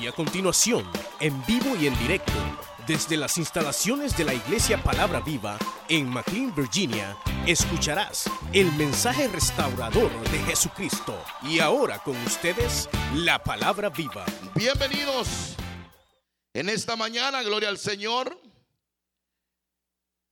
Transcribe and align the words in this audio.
Y 0.00 0.06
a 0.06 0.12
continuación, 0.12 0.86
en 1.20 1.44
vivo 1.46 1.74
y 1.76 1.86
en 1.86 1.98
directo, 1.98 2.32
desde 2.86 3.16
las 3.16 3.38
instalaciones 3.38 4.16
de 4.16 4.24
la 4.24 4.34
Iglesia 4.34 4.82
Palabra 4.82 5.20
Viva 5.20 5.58
en 5.88 6.08
McLean, 6.08 6.54
Virginia, 6.54 7.16
escucharás 7.46 8.30
el 8.52 8.70
mensaje 8.72 9.26
restaurador 9.28 10.10
de 10.30 10.38
Jesucristo. 10.40 11.18
Y 11.42 11.60
ahora 11.60 11.98
con 12.00 12.16
ustedes, 12.26 12.90
la 13.14 13.42
Palabra 13.42 13.88
Viva. 13.88 14.26
Bienvenidos 14.54 15.56
en 16.52 16.68
esta 16.68 16.94
mañana, 16.94 17.42
gloria 17.42 17.70
al 17.70 17.78
Señor. 17.78 18.38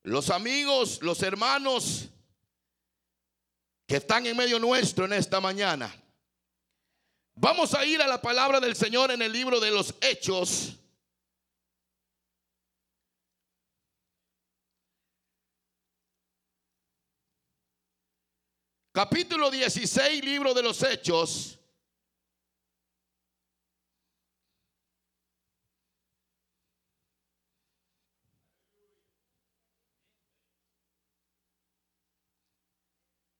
Los 0.02 0.28
amigos, 0.28 0.98
los 1.00 1.22
hermanos 1.22 2.10
que 3.86 3.96
están 3.96 4.26
en 4.26 4.36
medio 4.36 4.58
nuestro 4.58 5.06
en 5.06 5.14
esta 5.14 5.40
mañana. 5.40 5.94
Vamos 7.36 7.74
a 7.74 7.84
ir 7.84 8.00
a 8.00 8.06
la 8.06 8.22
palabra 8.22 8.60
del 8.60 8.76
Señor 8.76 9.10
en 9.10 9.20
el 9.20 9.32
libro 9.32 9.58
de 9.58 9.70
los 9.72 9.94
Hechos. 10.00 10.78
Capítulo 18.92 19.50
16, 19.50 20.24
libro 20.24 20.54
de 20.54 20.62
los 20.62 20.80
Hechos. 20.84 21.58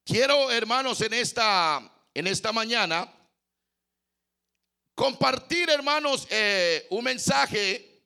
Quiero, 0.03 0.51
hermanos, 0.51 0.99
en 0.99 1.13
esta, 1.13 1.89
en 2.13 2.27
esta 2.27 2.51
mañana 2.51 3.14
compartir, 4.95 5.69
hermanos, 5.69 6.25
eh, 6.29 6.87
un 6.89 7.03
mensaje 7.03 8.03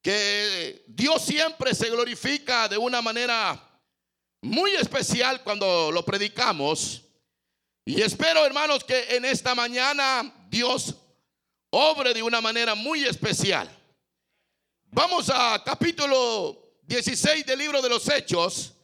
que 0.00 0.84
Dios 0.86 1.22
siempre 1.24 1.74
se 1.74 1.90
glorifica 1.90 2.68
de 2.68 2.78
una 2.78 3.02
manera 3.02 3.60
muy 4.40 4.70
especial 4.76 5.42
cuando 5.42 5.90
lo 5.92 6.04
predicamos. 6.04 7.02
Y 7.84 8.00
espero, 8.00 8.46
hermanos, 8.46 8.84
que 8.84 9.16
en 9.16 9.24
esta 9.24 9.54
mañana 9.54 10.32
Dios 10.48 10.94
obre 11.70 12.14
de 12.14 12.22
una 12.22 12.40
manera 12.40 12.74
muy 12.74 13.04
especial. 13.04 13.68
Vamos 14.90 15.30
a 15.30 15.62
capítulo 15.64 16.78
16 16.82 17.44
del 17.44 17.58
libro 17.58 17.82
de 17.82 17.88
los 17.88 18.08
Hechos. 18.08 18.74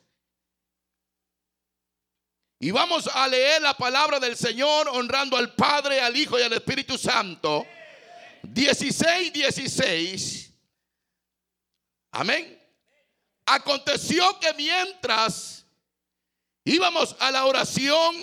Y 2.64 2.70
vamos 2.70 3.06
a 3.12 3.28
leer 3.28 3.60
la 3.60 3.76
palabra 3.76 4.18
del 4.18 4.38
Señor 4.38 4.88
honrando 4.88 5.36
al 5.36 5.54
Padre, 5.54 6.00
al 6.00 6.16
Hijo 6.16 6.38
y 6.38 6.42
al 6.42 6.54
Espíritu 6.54 6.96
Santo. 6.96 7.66
16, 8.42 9.30
16. 9.30 10.50
Amén. 12.12 12.58
Aconteció 13.44 14.40
que 14.40 14.54
mientras 14.54 15.66
íbamos 16.64 17.14
a 17.18 17.30
la 17.30 17.44
oración, 17.44 18.16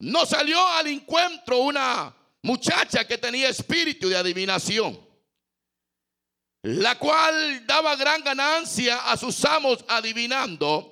nos 0.00 0.28
salió 0.28 0.60
al 0.72 0.86
encuentro 0.88 1.60
una 1.60 2.14
muchacha 2.42 3.08
que 3.08 3.16
tenía 3.16 3.48
espíritu 3.48 4.10
de 4.10 4.18
adivinación, 4.18 5.00
la 6.60 6.98
cual 6.98 7.66
daba 7.66 7.96
gran 7.96 8.22
ganancia 8.22 9.10
a 9.10 9.16
sus 9.16 9.42
amos 9.46 9.82
adivinando. 9.88 10.91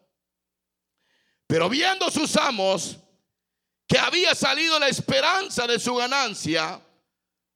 Pero 1.51 1.67
viendo 1.67 2.09
sus 2.09 2.37
amos 2.37 2.95
que 3.85 3.99
había 3.99 4.33
salido 4.33 4.79
la 4.79 4.87
esperanza 4.87 5.67
de 5.67 5.81
su 5.81 5.93
ganancia, 5.95 6.79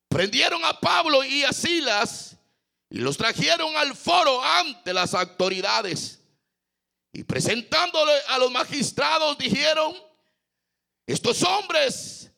prendieron 0.10 0.66
a 0.66 0.78
Pablo 0.82 1.24
y 1.24 1.46
a 1.46 1.54
Silas 1.54 2.36
y 2.90 2.98
los 2.98 3.16
trajeron 3.16 3.74
al 3.78 3.96
foro 3.96 4.44
ante 4.44 4.94
las 4.94 5.14
autoridades. 5.14 6.20
Y 7.14 7.24
presentándole 7.24 8.12
a 8.28 8.38
los 8.38 8.52
magistrados 8.52 9.38
dijeron, 9.38 9.96
estos 11.08 11.42
hombres, 11.44 12.30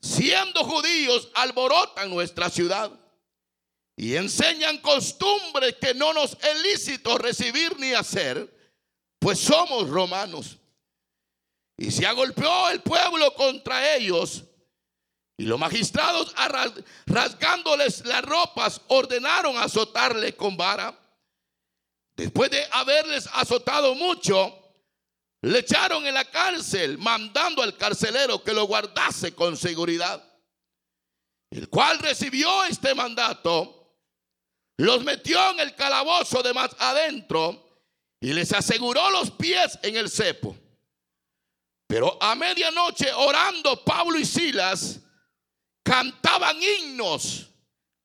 siendo 0.00 0.64
judíos, 0.64 1.28
alborotan 1.36 2.10
nuestra 2.10 2.50
ciudad 2.50 2.90
y 3.94 4.16
enseñan 4.16 4.78
costumbres 4.78 5.76
que 5.80 5.94
no 5.94 6.12
nos 6.12 6.32
es 6.32 6.60
lícito 6.60 7.16
recibir 7.18 7.78
ni 7.78 7.92
hacer, 7.92 8.52
pues 9.20 9.38
somos 9.38 9.88
romanos. 9.88 10.58
Y 11.78 11.92
se 11.92 12.04
agolpeó 12.04 12.68
el 12.70 12.82
pueblo 12.82 13.32
contra 13.34 13.94
ellos. 13.94 14.42
Y 15.36 15.44
los 15.44 15.58
magistrados, 15.58 16.34
rasgándoles 17.06 18.04
las 18.04 18.22
ropas, 18.24 18.80
ordenaron 18.88 19.56
azotarle 19.56 20.34
con 20.34 20.56
vara. 20.56 20.98
Después 22.16 22.50
de 22.50 22.66
haberles 22.72 23.28
azotado 23.32 23.94
mucho, 23.94 24.52
le 25.42 25.60
echaron 25.60 26.04
en 26.04 26.14
la 26.14 26.24
cárcel, 26.24 26.98
mandando 26.98 27.62
al 27.62 27.76
carcelero 27.76 28.42
que 28.42 28.52
lo 28.52 28.64
guardase 28.64 29.32
con 29.32 29.56
seguridad. 29.56 30.24
El 31.50 31.68
cual 31.68 32.00
recibió 32.00 32.64
este 32.64 32.92
mandato, 32.96 33.94
los 34.78 35.04
metió 35.04 35.52
en 35.52 35.60
el 35.60 35.76
calabozo 35.76 36.42
de 36.42 36.52
más 36.52 36.74
adentro 36.80 37.64
y 38.20 38.32
les 38.32 38.52
aseguró 38.52 39.10
los 39.10 39.30
pies 39.30 39.78
en 39.82 39.96
el 39.96 40.10
cepo. 40.10 40.56
Pero 41.88 42.18
a 42.22 42.34
medianoche 42.34 43.10
orando 43.14 43.82
Pablo 43.82 44.18
y 44.18 44.24
Silas 44.26 45.00
cantaban 45.82 46.56
himnos 46.62 47.48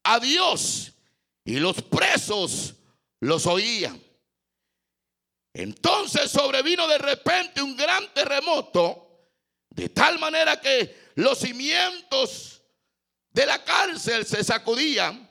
a 0.03 0.19
Dios 0.21 0.93
y 1.43 1.59
los 1.59 1.81
presos 1.81 2.75
los 3.19 3.45
oían. 3.45 4.01
Entonces 5.53 6.31
sobrevino 6.31 6.87
de 6.87 6.97
repente 6.97 7.61
un 7.61 7.75
gran 7.75 8.11
terremoto, 8.13 9.29
de 9.69 9.89
tal 9.89 10.17
manera 10.17 10.61
que 10.61 11.11
los 11.15 11.39
cimientos 11.39 12.61
de 13.31 13.45
la 13.45 13.65
cárcel 13.65 14.25
se 14.25 14.45
sacudían 14.45 15.29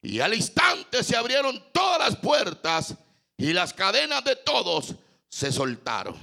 y 0.00 0.20
al 0.20 0.32
instante 0.32 1.02
se 1.02 1.16
abrieron 1.16 1.72
todas 1.72 1.98
las 1.98 2.16
puertas 2.16 2.94
y 3.36 3.52
las 3.52 3.74
cadenas 3.74 4.22
de 4.22 4.36
todos 4.36 4.94
se 5.28 5.50
soltaron. 5.50 6.16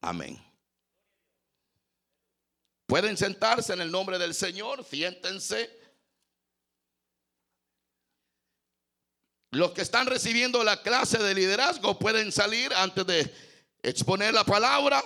Amén. 0.00 0.45
Pueden 2.86 3.16
sentarse 3.16 3.72
en 3.72 3.80
el 3.80 3.90
nombre 3.90 4.18
del 4.18 4.32
Señor, 4.32 4.84
siéntense. 4.84 5.70
Los 9.50 9.72
que 9.72 9.82
están 9.82 10.06
recibiendo 10.06 10.62
la 10.62 10.82
clase 10.82 11.18
de 11.18 11.34
liderazgo 11.34 11.98
pueden 11.98 12.30
salir 12.30 12.72
antes 12.74 13.06
de 13.06 13.34
exponer 13.82 14.34
la 14.34 14.44
palabra. 14.44 15.02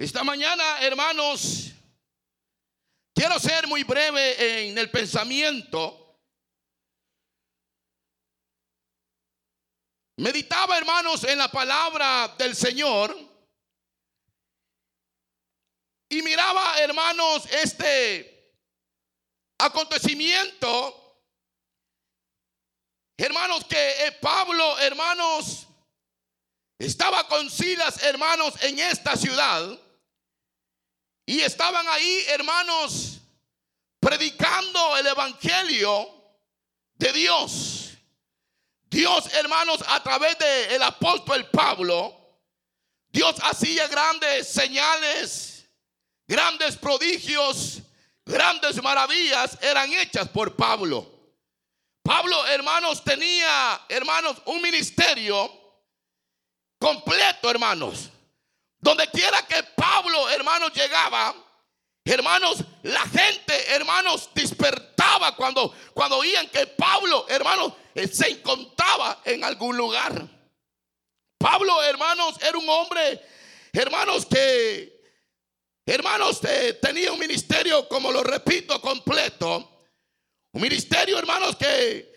Esta 0.00 0.24
mañana, 0.24 0.80
hermanos, 0.80 1.72
quiero 3.14 3.38
ser 3.38 3.66
muy 3.66 3.84
breve 3.84 4.68
en 4.70 4.78
el 4.78 4.90
pensamiento. 4.90 6.18
Meditaba, 10.16 10.78
hermanos, 10.78 11.22
en 11.24 11.36
la 11.36 11.50
palabra 11.50 12.34
del 12.38 12.56
Señor. 12.56 13.14
Y 16.08 16.22
miraba, 16.22 16.80
hermanos, 16.80 17.44
este 17.52 18.56
acontecimiento. 19.58 21.28
Hermanos, 23.18 23.66
que 23.66 24.16
Pablo, 24.18 24.78
hermanos, 24.78 25.66
estaba 26.78 27.28
con 27.28 27.50
Silas, 27.50 28.02
hermanos, 28.02 28.54
en 28.62 28.78
esta 28.78 29.14
ciudad. 29.14 29.78
Y 31.30 31.42
estaban 31.42 31.86
ahí, 31.86 32.24
hermanos, 32.26 33.20
predicando 34.00 34.96
el 34.96 35.06
Evangelio 35.06 36.12
de 36.94 37.12
Dios. 37.12 37.90
Dios, 38.86 39.32
hermanos, 39.34 39.78
a 39.86 40.02
través 40.02 40.36
del 40.38 40.82
apóstol 40.82 41.48
Pablo, 41.50 42.40
Dios 43.12 43.36
hacía 43.44 43.86
grandes 43.86 44.48
señales, 44.48 45.68
grandes 46.26 46.76
prodigios, 46.76 47.78
grandes 48.26 48.82
maravillas 48.82 49.56
eran 49.62 49.92
hechas 49.92 50.28
por 50.30 50.56
Pablo. 50.56 51.08
Pablo, 52.02 52.44
hermanos, 52.48 53.04
tenía, 53.04 53.82
hermanos, 53.88 54.36
un 54.46 54.60
ministerio 54.60 55.48
completo, 56.80 57.48
hermanos. 57.48 58.10
Donde 58.80 59.06
quiera 59.08 59.46
que 59.46 59.62
Pablo, 59.76 60.28
hermanos, 60.30 60.72
llegaba, 60.72 61.34
hermanos, 62.04 62.64
la 62.82 63.02
gente, 63.02 63.74
hermanos, 63.74 64.30
despertaba 64.34 65.36
cuando, 65.36 65.74
cuando 65.92 66.16
oían 66.18 66.48
que 66.48 66.66
Pablo, 66.66 67.26
hermanos, 67.28 67.74
eh, 67.94 68.08
se 68.08 68.30
encontraba 68.30 69.20
en 69.24 69.44
algún 69.44 69.76
lugar. 69.76 70.26
Pablo, 71.38 71.82
hermanos, 71.82 72.36
era 72.42 72.56
un 72.56 72.68
hombre, 72.68 73.20
hermanos, 73.72 74.26
que, 74.26 75.00
hermanos, 75.84 76.40
eh, 76.44 76.78
tenía 76.80 77.12
un 77.12 77.18
ministerio, 77.18 77.86
como 77.88 78.10
lo 78.10 78.22
repito, 78.22 78.80
completo. 78.80 79.86
Un 80.52 80.62
ministerio, 80.62 81.18
hermanos, 81.18 81.56
que 81.56 82.10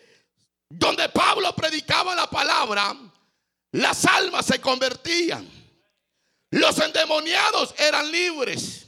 donde 0.70 1.08
Pablo 1.10 1.54
predicaba 1.56 2.16
la 2.16 2.28
palabra, 2.30 2.96
las 3.72 4.06
almas 4.06 4.46
se 4.46 4.60
convertían. 4.60 5.63
Los 6.54 6.78
endemoniados 6.78 7.74
eran 7.80 8.12
libres. 8.12 8.86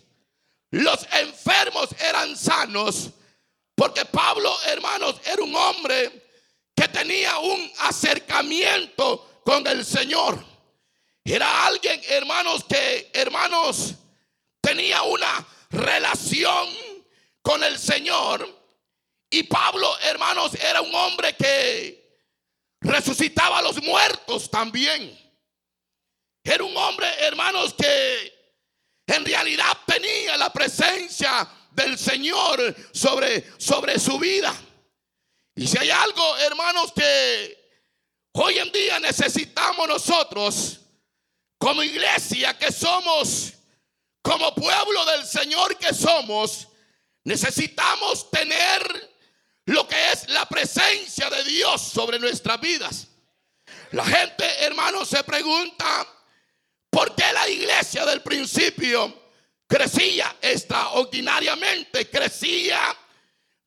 Los 0.70 1.00
enfermos 1.14 1.90
eran 2.00 2.38
sanos. 2.38 3.10
Porque 3.74 4.06
Pablo, 4.06 4.56
hermanos, 4.68 5.16
era 5.26 5.42
un 5.42 5.56
hombre 5.56 6.28
que 6.76 6.88
tenía 6.90 7.40
un 7.40 7.72
acercamiento 7.80 9.42
con 9.44 9.66
el 9.66 9.84
Señor. 9.84 10.46
Era 11.24 11.66
alguien, 11.66 12.00
hermanos, 12.08 12.64
que, 12.66 13.10
hermanos, 13.14 13.96
tenía 14.62 15.02
una 15.02 15.48
relación 15.72 16.70
con 17.42 17.64
el 17.64 17.80
Señor. 17.80 18.48
Y 19.28 19.42
Pablo, 19.42 19.92
hermanos, 20.04 20.54
era 20.54 20.82
un 20.82 20.94
hombre 20.94 21.36
que 21.36 22.22
resucitaba 22.80 23.58
a 23.58 23.64
los 23.64 23.82
muertos 23.82 24.52
también. 24.52 25.25
Era 26.46 26.64
un 26.64 26.78
hombre, 26.78 27.08
hermanos, 27.22 27.74
que 27.74 28.32
en 29.08 29.26
realidad 29.26 29.78
tenía 29.88 30.38
la 30.38 30.54
presencia 30.54 31.48
del 31.72 31.98
Señor 31.98 32.76
sobre, 32.94 33.44
sobre 33.58 34.00
su 34.00 34.20
vida. 34.20 34.56
Y 35.56 35.66
si 35.66 35.76
hay 35.80 35.90
algo, 35.90 36.38
hermanos, 36.38 36.94
que 36.94 37.82
hoy 38.34 38.60
en 38.60 38.72
día 38.72 39.00
necesitamos 39.00 39.88
nosotros, 39.88 40.82
como 41.58 41.82
iglesia 41.82 42.56
que 42.56 42.72
somos, 42.72 43.54
como 44.22 44.54
pueblo 44.54 45.04
del 45.06 45.26
Señor 45.26 45.76
que 45.80 45.96
somos, 45.96 46.68
necesitamos 47.24 48.30
tener 48.30 49.18
lo 49.66 49.88
que 49.88 50.12
es 50.12 50.30
la 50.30 50.46
presencia 50.48 51.28
de 51.32 51.44
Dios 51.44 51.82
sobre 51.82 52.20
nuestras 52.20 52.62
vidas. 52.62 53.08
La 53.92 54.06
gente, 54.06 54.46
hermanos, 54.64 55.10
se 55.10 55.24
pregunta, 55.24 56.08
¿por 56.96 57.14
qué 57.14 57.26
la 57.34 57.50
iglesia 57.50 58.06
del 58.06 58.22
principio 58.22 59.14
crecía 59.68 60.38
extraordinariamente? 60.42 62.10
Crecía, 62.10 62.96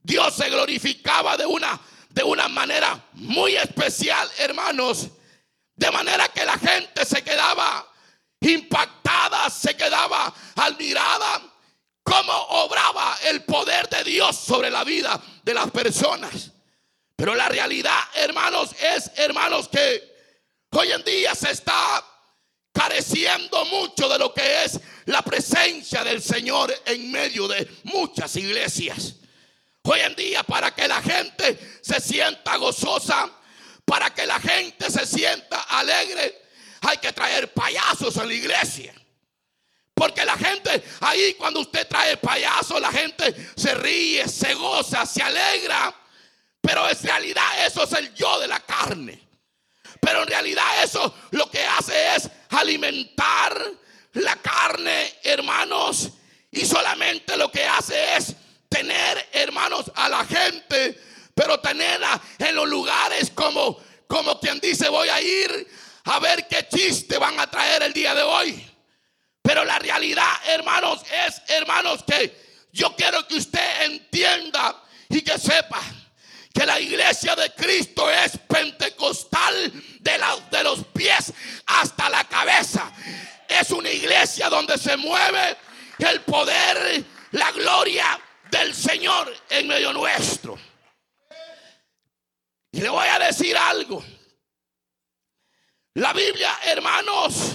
Dios 0.03 0.35
se 0.35 0.49
glorificaba 0.49 1.37
de 1.37 1.45
una, 1.45 1.79
de 2.09 2.23
una 2.23 2.49
manera 2.49 2.99
muy 3.13 3.55
especial, 3.55 4.31
hermanos. 4.39 5.09
De 5.77 5.91
manera 5.91 6.29
que 6.29 6.43
la 6.45 6.59
gente 6.59 7.05
se 7.05 7.23
quedaba 7.23 7.87
impactada, 8.41 9.51
se 9.51 9.77
quedaba 9.77 10.33
admirada 10.57 11.43
cómo 12.03 12.33
obraba 12.33 13.19
el 13.25 13.45
poder 13.45 13.91
de 13.91 14.05
Dios 14.05 14.37
sobre 14.37 14.71
la 14.71 14.85
vida 14.85 15.21
de 15.43 15.53
las 15.53 15.71
personas. 15.71 16.51
Pero 17.15 17.35
la 17.35 17.49
realidad, 17.51 18.01
hermanos, 18.15 18.71
es, 18.81 19.11
hermanos, 19.17 19.69
que 19.69 20.17
hoy 20.71 20.93
en 20.93 21.05
día 21.05 21.35
se 21.35 21.51
está 21.51 22.03
careciendo 22.73 23.65
mucho 23.67 24.09
de 24.09 24.19
lo 24.19 24.33
que 24.33 24.65
es 24.65 24.81
la 25.07 25.23
presencia 25.23 26.05
del 26.05 26.23
Señor 26.23 26.75
en 26.85 27.11
medio 27.11 27.49
de 27.49 27.69
muchas 27.85 28.37
iglesias. 28.37 29.15
Hoy 29.83 30.01
en 30.01 30.15
día 30.15 30.43
para 30.43 30.75
que 30.75 30.87
la 30.87 31.01
gente 31.01 31.59
se 31.81 32.01
sienta 32.01 32.57
gozosa, 32.57 33.31
para 33.85 34.13
que 34.13 34.27
la 34.27 34.39
gente 34.39 34.91
se 34.91 35.07
sienta 35.07 35.63
alegre, 35.63 36.43
hay 36.83 36.99
que 36.99 37.13
traer 37.13 37.53
payasos 37.53 38.17
a 38.19 38.25
la 38.25 38.35
iglesia. 38.35 38.95
Porque 39.95 40.25
la 40.25 40.37
gente 40.37 40.85
ahí 41.01 41.35
cuando 41.35 41.61
usted 41.61 41.89
trae 41.89 42.19
payaso, 42.19 42.79
la 42.79 42.93
gente 42.93 43.35
se 43.57 43.75
ríe, 43.75 44.29
se 44.29 44.55
goza, 44.55 45.05
se 45.05 45.23
alegra. 45.23 45.93
Pero 46.61 46.89
en 46.89 47.03
realidad 47.03 47.67
eso 47.67 47.83
es 47.83 47.93
el 47.95 48.15
yo 48.15 48.39
de 48.39 48.47
la 48.47 48.61
carne. 48.61 49.21
Pero 50.01 50.23
en 50.23 50.29
realidad 50.29 50.85
eso 50.85 51.13
lo 51.33 51.51
que 51.51 51.65
hace 51.65 52.15
es 52.15 52.31
alimentar 52.51 53.61
la 54.15 54.37
carne, 54.37 55.15
hermanos. 55.23 56.11
Y 56.51 56.65
solamente 56.65 57.37
lo 57.37 57.51
que 57.51 57.65
hace 57.65 58.17
es 58.17 58.35
tener, 58.69 59.29
hermanos, 59.33 59.91
a 59.95 60.09
la 60.09 60.25
gente. 60.25 60.99
Pero 61.35 61.61
tenerla 61.61 62.21
en 62.39 62.55
los 62.55 62.69
lugares 62.69 63.31
como, 63.35 63.79
como 64.07 64.41
quien 64.41 64.59
dice 64.61 64.89
voy 64.89 65.09
a 65.09 65.21
ir 65.21 65.69
a 66.05 66.19
ver 66.19 66.49
qué 66.49 66.67
chiste 66.69 67.19
van 67.19 67.39
a 67.39 67.49
traer 67.49 67.83
el 67.83 67.93
día 67.93 68.15
de 68.15 68.23
hoy. 68.23 68.67
Pero 69.43 69.65
la 69.65 69.79
realidad, 69.79 70.29
hermanos, 70.47 71.03
es, 71.27 71.43
hermanos, 71.49 72.03
que 72.07 72.67
yo 72.73 72.95
quiero 72.97 73.27
que 73.27 73.37
usted 73.37 73.83
entienda 73.83 74.83
y 75.09 75.23
que 75.23 75.39
sepa 75.39 75.81
que 76.59 76.67
la 76.67 76.81
iglesia 76.81 77.37
de 77.37 77.53
Cristo 77.53 78.11
es 78.11 78.37
pentecostal 78.37 79.73
de, 80.01 80.21
de 80.51 80.65
los 80.65 80.85
pies 80.87 81.33
hasta 81.67 82.11
la 82.11 82.25
cabeza. 82.25 82.93
Es 83.49 83.71
una 83.71 83.89
iglesia 83.89 84.49
donde 84.49 84.77
se 84.77 84.97
mueve 84.97 85.57
el 85.99 86.21
poder, 86.23 87.05
la 87.31 87.53
gloria 87.53 88.21
del 88.51 88.75
Señor 88.75 89.33
en 89.49 89.69
medio 89.69 89.93
nuestro. 89.93 90.59
Y 92.73 92.81
le 92.81 92.89
voy 92.89 93.07
a 93.07 93.21
decir 93.21 93.57
algo. 93.57 94.05
La 95.95 96.13
Biblia, 96.13 96.59
hermanos, 96.65 97.53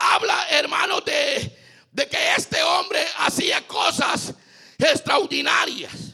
habla, 0.00 0.48
hermanos, 0.50 1.04
de, 1.04 1.56
de 1.92 2.08
que 2.08 2.34
este 2.34 2.60
hombre 2.60 3.06
hacía 3.18 3.64
cosas 3.68 4.34
extraordinarias. 4.78 6.09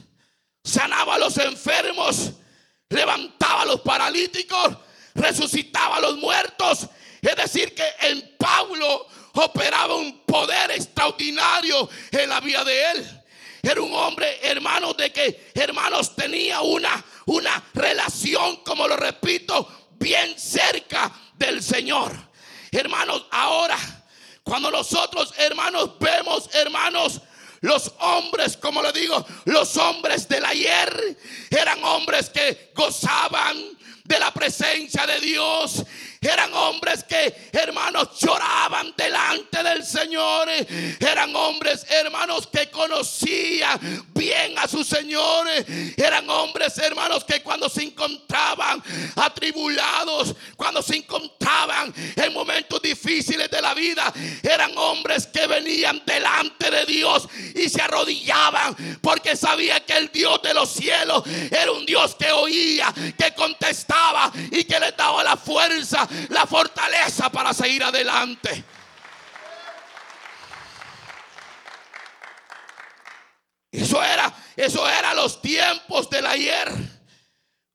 Sanaba 0.67 1.15
a 1.15 1.19
los 1.19 1.37
enfermos, 1.37 2.31
levantaba 2.89 3.61
a 3.61 3.65
los 3.65 3.79
paralíticos, 3.79 4.75
resucitaba 5.15 5.95
a 5.95 6.01
los 6.01 6.17
muertos. 6.17 6.87
Es 7.21 7.35
decir, 7.37 7.73
que 7.73 7.85
en 8.01 8.35
Pablo 8.37 9.07
operaba 9.33 9.95
un 9.95 10.25
poder 10.25 10.71
extraordinario 10.71 11.89
en 12.11 12.29
la 12.29 12.41
vida 12.41 12.65
de 12.65 12.91
él. 12.91 13.21
Era 13.63 13.81
un 13.81 13.93
hombre, 13.93 14.39
hermanos, 14.43 14.97
de 14.97 15.11
que, 15.13 15.51
hermanos, 15.55 16.13
tenía 16.17 16.59
una, 16.59 17.03
una 17.27 17.63
relación, 17.73 18.57
como 18.57 18.89
lo 18.89 18.97
repito, 18.97 19.93
bien 19.97 20.37
cerca 20.37 21.09
del 21.35 21.63
Señor. 21.63 22.11
Hermanos, 22.71 23.25
ahora, 23.31 23.77
cuando 24.43 24.69
nosotros, 24.69 25.33
hermanos, 25.37 25.97
vemos, 25.97 26.53
hermanos, 26.53 27.21
los 27.61 27.91
hombres, 27.99 28.57
como 28.57 28.81
le 28.81 28.91
digo, 28.91 29.25
los 29.45 29.75
hombres 29.77 30.27
del 30.27 30.45
ayer 30.45 31.17
eran 31.49 31.83
hombres 31.83 32.29
que 32.29 32.71
gozaban 32.75 33.77
de 34.03 34.19
la 34.19 34.33
presencia 34.33 35.05
de 35.05 35.19
Dios 35.19 35.83
eran 36.21 36.53
hombres 36.53 37.03
que, 37.03 37.49
hermanos, 37.51 38.19
lloraban 38.19 38.93
delante 38.97 39.61
del 39.61 39.85
Señor. 39.85 40.49
Eran 40.99 41.35
hombres, 41.35 41.85
hermanos, 41.89 42.47
que 42.47 42.69
conocían 42.69 43.79
bien 44.13 44.57
a 44.57 44.67
su 44.67 44.83
Señor. 44.83 45.47
Eran 45.95 46.29
hombres, 46.29 46.77
hermanos, 46.79 47.23
que 47.23 47.41
cuando 47.41 47.69
se 47.69 47.83
encontraban 47.83 48.83
atribulados, 49.15 50.35
cuando 50.55 50.81
se 50.81 50.97
encontraban 50.97 51.93
en 52.15 52.33
momentos 52.33 52.81
difíciles 52.81 53.46
vida 53.77 54.11
eran 54.43 54.77
hombres 54.77 55.27
que 55.27 55.47
venían 55.47 56.01
delante 56.05 56.69
de 56.69 56.85
Dios 56.85 57.29
y 57.55 57.69
se 57.69 57.81
arrodillaban 57.81 58.75
porque 59.01 59.37
sabía 59.37 59.79
que 59.85 59.93
el 59.93 60.11
Dios 60.11 60.41
de 60.41 60.53
los 60.53 60.69
cielos 60.69 61.23
era 61.49 61.71
un 61.71 61.85
Dios 61.85 62.15
que 62.15 62.31
oía, 62.31 62.93
que 63.17 63.33
contestaba 63.33 64.31
y 64.51 64.65
que 64.65 64.79
le 64.79 64.91
daba 64.91 65.23
la 65.23 65.37
fuerza, 65.37 66.07
la 66.29 66.45
fortaleza 66.45 67.31
para 67.31 67.53
seguir 67.53 67.83
adelante. 67.83 68.65
Eso 73.71 74.03
era, 74.03 74.33
eso 74.55 74.89
era 74.89 75.13
los 75.13 75.41
tiempos 75.41 76.09
del 76.09 76.25
ayer. 76.25 76.71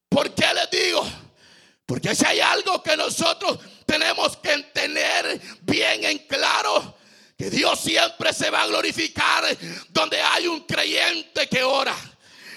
¿Por 0.08 0.34
qué 0.34 0.46
les 0.52 0.70
digo? 0.70 1.06
Porque 1.86 2.14
si 2.14 2.24
hay 2.24 2.40
algo 2.40 2.82
que 2.82 2.96
nosotros 2.96 3.58
tenemos 3.92 4.38
que 4.38 4.56
tener 4.72 5.38
bien 5.60 6.04
en 6.04 6.18
claro, 6.20 6.96
que 7.36 7.50
Dios 7.50 7.78
siempre 7.78 8.32
se 8.32 8.48
va 8.48 8.62
a 8.62 8.66
glorificar 8.66 9.44
donde 9.90 10.18
hay 10.18 10.46
un 10.46 10.60
creyente 10.60 11.46
que 11.46 11.62
ora. 11.62 11.94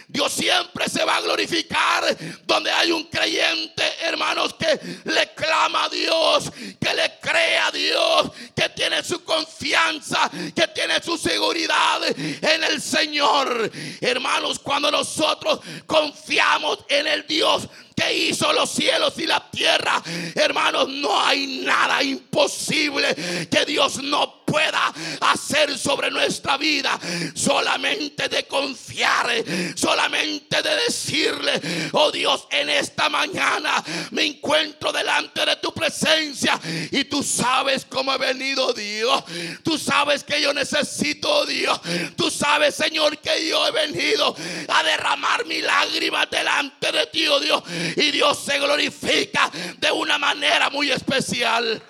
Dios 0.08 0.32
siempre 0.32 0.88
se 0.88 1.04
va 1.04 1.18
a 1.18 1.22
glorificar 1.22 2.06
donde 2.46 2.72
hay 2.72 2.92
un 2.94 3.04
creyente, 3.06 3.84
hermanos, 4.04 4.54
que 4.54 4.80
le 5.04 5.34
clama 5.34 5.86
a 5.86 5.90
Dios, 5.90 6.52
que 6.80 6.94
le 6.94 7.20
cree 7.20 7.58
a 7.58 7.72
Dios, 7.72 8.32
que 8.56 8.70
tiene 8.70 9.04
su 9.04 9.22
confianza, 9.26 10.32
que 10.56 10.68
tiene 10.70 11.02
su 11.04 11.18
seguridad 11.18 12.02
en 12.06 12.64
el 12.64 12.82
Señor. 12.82 13.70
Hermanos, 14.00 14.60
cuando 14.60 14.90
nosotros 14.90 15.60
confiamos 15.86 16.86
en 16.88 17.08
el 17.08 17.28
Dios 17.28 17.68
que 17.96 18.14
hizo 18.14 18.52
los 18.54 18.70
cielos 18.70 19.14
y 19.18 19.26
la 19.26 19.50
tierra. 19.50 20.04
Hermanos, 20.36 20.90
no 20.90 21.20
hay 21.20 21.62
nada 21.66 22.04
imposible 22.04 23.16
que 23.50 23.66
Dios 23.66 24.04
no 24.04 24.44
pueda 24.46 24.94
hacer 25.22 25.78
sobre 25.78 26.12
nuestra 26.12 26.58
vida. 26.58 27.00
Solamente 27.34 28.28
de 28.28 28.46
confiar, 28.46 29.28
solamente 29.76 30.62
de 30.62 30.76
decirle, 30.88 31.90
oh 31.94 32.12
Dios, 32.12 32.48
en 32.52 32.70
esta 32.70 33.10
mañana 33.10 33.84
me 34.12 34.26
encuentro 34.26 34.92
delante 34.92 35.46
de 35.46 35.56
tu 35.58 35.74
presencia 35.74 36.60
y 36.92 37.06
tú 37.06 37.24
sabes 37.24 37.86
cómo 37.86 38.14
he 38.14 38.18
venido, 38.18 38.74
Dios. 38.74 39.24
Tú 39.64 39.78
sabes 39.78 40.24
que 40.24 40.42
yo 40.42 40.54
necesito, 40.54 41.46
Dios. 41.46 41.80
Tú 42.18 42.30
sabes, 42.30 42.76
Señor, 42.76 43.18
que 43.20 43.48
yo 43.48 43.66
he 43.68 43.72
venido 43.72 44.36
a 44.68 44.84
derramar 44.84 45.46
mi 45.46 45.62
lágrima 45.62 46.26
delante 46.26 46.92
de 46.92 47.06
ti, 47.08 47.28
oh 47.28 47.40
Dios 47.40 47.64
y 47.96 48.12
Dios 48.12 48.44
se 48.44 48.60
glorifica 48.60 49.52
de 49.78 49.92
una 49.92 50.18
manera 50.18 50.70
muy 50.70 50.92
especial. 50.92 51.82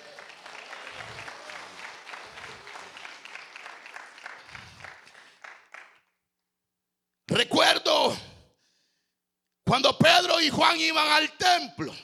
Recuerdo 7.26 8.16
cuando 9.64 9.98
Pedro 9.98 10.40
y 10.40 10.48
Juan 10.48 10.80
iban 10.80 11.08
al 11.08 11.30
templo. 11.32 11.94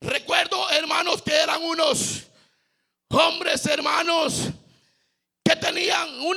Recuerdo, 0.00 0.68
hermanos, 0.70 1.22
que 1.22 1.32
eran 1.32 1.62
unos 1.62 2.24
hombres, 3.10 3.64
hermanos, 3.66 4.48
que 5.44 5.54
tenían 5.54 6.08
un 6.20 6.36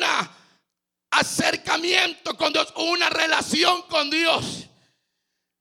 acercamiento 1.09 2.35
con 2.37 2.53
Dios, 2.53 2.73
una 2.75 3.09
relación 3.09 3.81
con 3.83 4.09
Dios. 4.09 4.67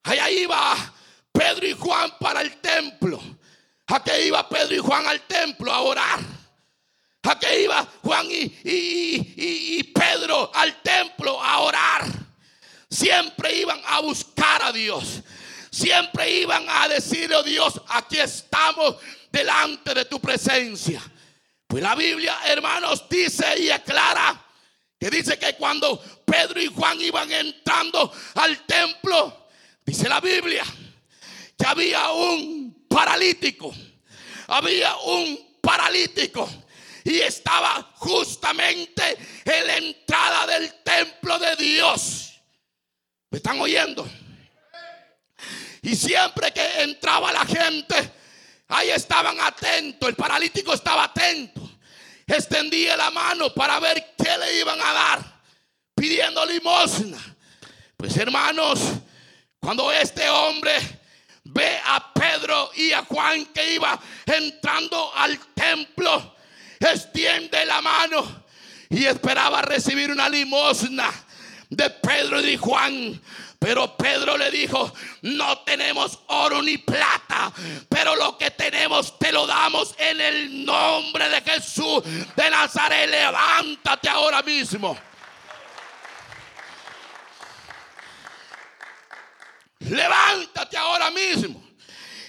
Allá 0.04 0.30
iba 0.30 0.94
Pedro 1.32 1.66
y 1.66 1.72
Juan 1.72 2.12
para 2.20 2.42
el 2.42 2.60
templo. 2.60 3.20
¿A 3.86 4.02
qué 4.02 4.26
iba 4.26 4.48
Pedro 4.48 4.74
y 4.74 4.78
Juan 4.78 5.06
al 5.06 5.22
templo 5.22 5.72
a 5.72 5.80
orar? 5.80 6.20
¿A 7.22 7.38
qué 7.38 7.62
iba 7.62 7.86
Juan 8.02 8.26
y, 8.30 9.82
Pedro 9.94 10.50
al 10.54 10.82
templo 10.82 11.42
a 11.42 11.60
orar? 11.60 12.04
Siempre 12.88 13.56
iban 13.56 13.80
a 13.86 14.00
buscar 14.00 14.62
a 14.62 14.72
Dios. 14.72 15.22
Siempre 15.70 16.30
iban 16.30 16.64
a 16.68 16.86
decirle, 16.86 17.34
oh 17.34 17.42
Dios, 17.42 17.80
aquí 17.88 18.18
estamos 18.18 18.96
delante 19.32 19.94
de 19.94 20.04
tu 20.04 20.20
presencia. 20.20 21.02
Pues 21.66 21.82
la 21.82 21.94
Biblia, 21.94 22.38
hermanos, 22.44 23.08
dice 23.08 23.58
y 23.58 23.70
aclara 23.70 24.40
que 25.00 25.10
dice 25.10 25.38
que 25.38 25.56
cuando 25.56 25.98
Pedro 26.24 26.60
y 26.60 26.66
Juan 26.66 27.00
iban 27.00 27.32
entrando 27.32 28.12
al 28.34 28.64
templo, 28.66 29.43
Dice 29.84 30.08
la 30.08 30.20
Biblia 30.20 30.64
que 31.56 31.66
había 31.66 32.10
un 32.10 32.86
paralítico. 32.88 33.74
Había 34.48 34.96
un 34.96 35.58
paralítico. 35.60 36.48
Y 37.04 37.20
estaba 37.20 37.92
justamente 37.96 39.18
en 39.44 39.66
la 39.66 39.76
entrada 39.76 40.46
del 40.46 40.74
templo 40.82 41.38
de 41.38 41.56
Dios. 41.56 42.40
¿Me 43.30 43.38
están 43.38 43.60
oyendo? 43.60 44.08
Y 45.82 45.94
siempre 45.94 46.50
que 46.52 46.82
entraba 46.82 47.30
la 47.30 47.44
gente, 47.44 47.94
ahí 48.68 48.88
estaban 48.88 49.38
atentos. 49.40 50.08
El 50.08 50.14
paralítico 50.14 50.72
estaba 50.72 51.04
atento. 51.04 51.60
Extendía 52.26 52.96
la 52.96 53.10
mano 53.10 53.52
para 53.52 53.78
ver 53.80 54.14
qué 54.16 54.38
le 54.38 54.60
iban 54.60 54.80
a 54.80 54.92
dar, 54.94 55.42
pidiendo 55.94 56.46
limosna. 56.46 57.18
Pues 57.98 58.16
hermanos, 58.16 58.80
cuando 59.64 59.90
este 59.90 60.28
hombre 60.28 60.74
ve 61.44 61.80
a 61.86 62.12
Pedro 62.12 62.70
y 62.76 62.92
a 62.92 63.02
Juan 63.04 63.46
que 63.46 63.76
iba 63.76 63.98
entrando 64.26 65.10
al 65.16 65.38
templo, 65.54 66.34
extiende 66.78 67.64
la 67.64 67.80
mano 67.80 68.44
y 68.90 69.06
esperaba 69.06 69.62
recibir 69.62 70.10
una 70.10 70.28
limosna 70.28 71.10
de 71.70 71.88
Pedro 71.88 72.40
y 72.40 72.44
de 72.44 72.58
Juan. 72.58 73.22
Pero 73.58 73.96
Pedro 73.96 74.36
le 74.36 74.50
dijo, 74.50 74.92
no 75.22 75.60
tenemos 75.60 76.18
oro 76.26 76.60
ni 76.60 76.76
plata, 76.76 77.50
pero 77.88 78.14
lo 78.16 78.36
que 78.36 78.50
tenemos 78.50 79.18
te 79.18 79.32
lo 79.32 79.46
damos 79.46 79.94
en 79.96 80.20
el 80.20 80.66
nombre 80.66 81.30
de 81.30 81.40
Jesús 81.40 82.02
de 82.36 82.50
Nazaret. 82.50 83.08
Levántate 83.08 84.10
ahora 84.10 84.42
mismo. 84.42 84.94
Levántate 89.90 90.76
ahora 90.76 91.10
mismo. 91.10 91.62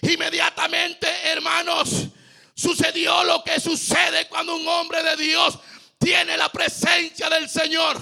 Inmediatamente, 0.02 1.08
hermanos, 1.24 2.08
sucedió 2.54 3.24
lo 3.24 3.44
que 3.44 3.60
sucede 3.60 4.28
cuando 4.28 4.56
un 4.56 4.68
hombre 4.68 5.04
de 5.04 5.16
Dios 5.18 5.60
tiene 5.98 6.38
la 6.38 6.52
presencia 6.52 7.30
del 7.30 7.50
Señor. 7.50 8.02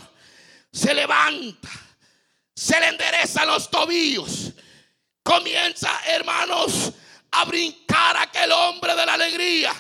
Se 0.72 0.94
levanta, 0.94 1.70
se 2.56 2.80
le 2.80 2.88
enderezan 2.90 3.48
los 3.48 3.70
tobillos. 3.70 4.52
Comienza, 5.24 6.02
hermanos, 6.08 6.92
a 7.32 7.46
brincar 7.46 8.18
aquel 8.18 8.52
hombre 8.52 8.96
de 8.96 9.06
la 9.06 9.14
alegría. 9.14 9.74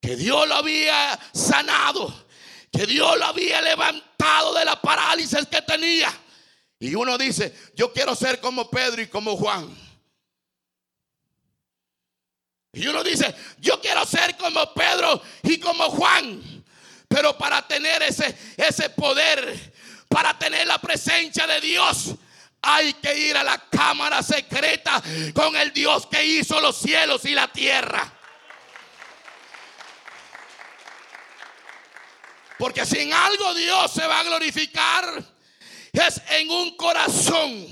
Que 0.00 0.16
Dios 0.16 0.48
lo 0.48 0.56
había 0.56 1.18
sanado. 1.34 2.26
Que 2.72 2.86
Dios 2.86 3.18
lo 3.18 3.26
había 3.26 3.60
levantado 3.60 4.54
de 4.54 4.64
la 4.64 4.80
parálisis 4.80 5.46
que 5.46 5.60
tenía. 5.62 6.10
Y 6.80 6.94
uno 6.94 7.18
dice, 7.18 7.54
yo 7.74 7.92
quiero 7.92 8.14
ser 8.14 8.40
como 8.40 8.70
Pedro 8.70 9.02
y 9.02 9.06
como 9.06 9.36
Juan. 9.36 9.68
Y 12.72 12.86
uno 12.86 13.04
dice, 13.04 13.34
yo 13.58 13.80
quiero 13.82 14.06
ser 14.06 14.34
como 14.38 14.72
Pedro 14.72 15.20
y 15.42 15.60
como 15.60 15.90
Juan. 15.90 16.64
Pero 17.06 17.36
para 17.36 17.66
tener 17.68 18.02
ese, 18.02 18.34
ese 18.56 18.88
poder, 18.90 19.74
para 20.08 20.38
tener 20.38 20.66
la 20.66 20.78
presencia 20.78 21.46
de 21.46 21.60
Dios, 21.60 22.14
hay 22.62 22.94
que 22.94 23.14
ir 23.14 23.36
a 23.36 23.44
la 23.44 23.58
cámara 23.68 24.22
secreta 24.22 25.02
con 25.34 25.56
el 25.56 25.74
Dios 25.74 26.06
que 26.06 26.24
hizo 26.24 26.60
los 26.62 26.76
cielos 26.78 27.26
y 27.26 27.34
la 27.34 27.48
tierra. 27.48 28.10
Porque 32.58 32.86
si 32.86 33.00
en 33.00 33.12
algo 33.12 33.52
Dios 33.52 33.90
se 33.90 34.06
va 34.06 34.20
a 34.20 34.24
glorificar, 34.24 35.24
es 35.92 36.20
en 36.30 36.50
un 36.50 36.76
corazón 36.76 37.66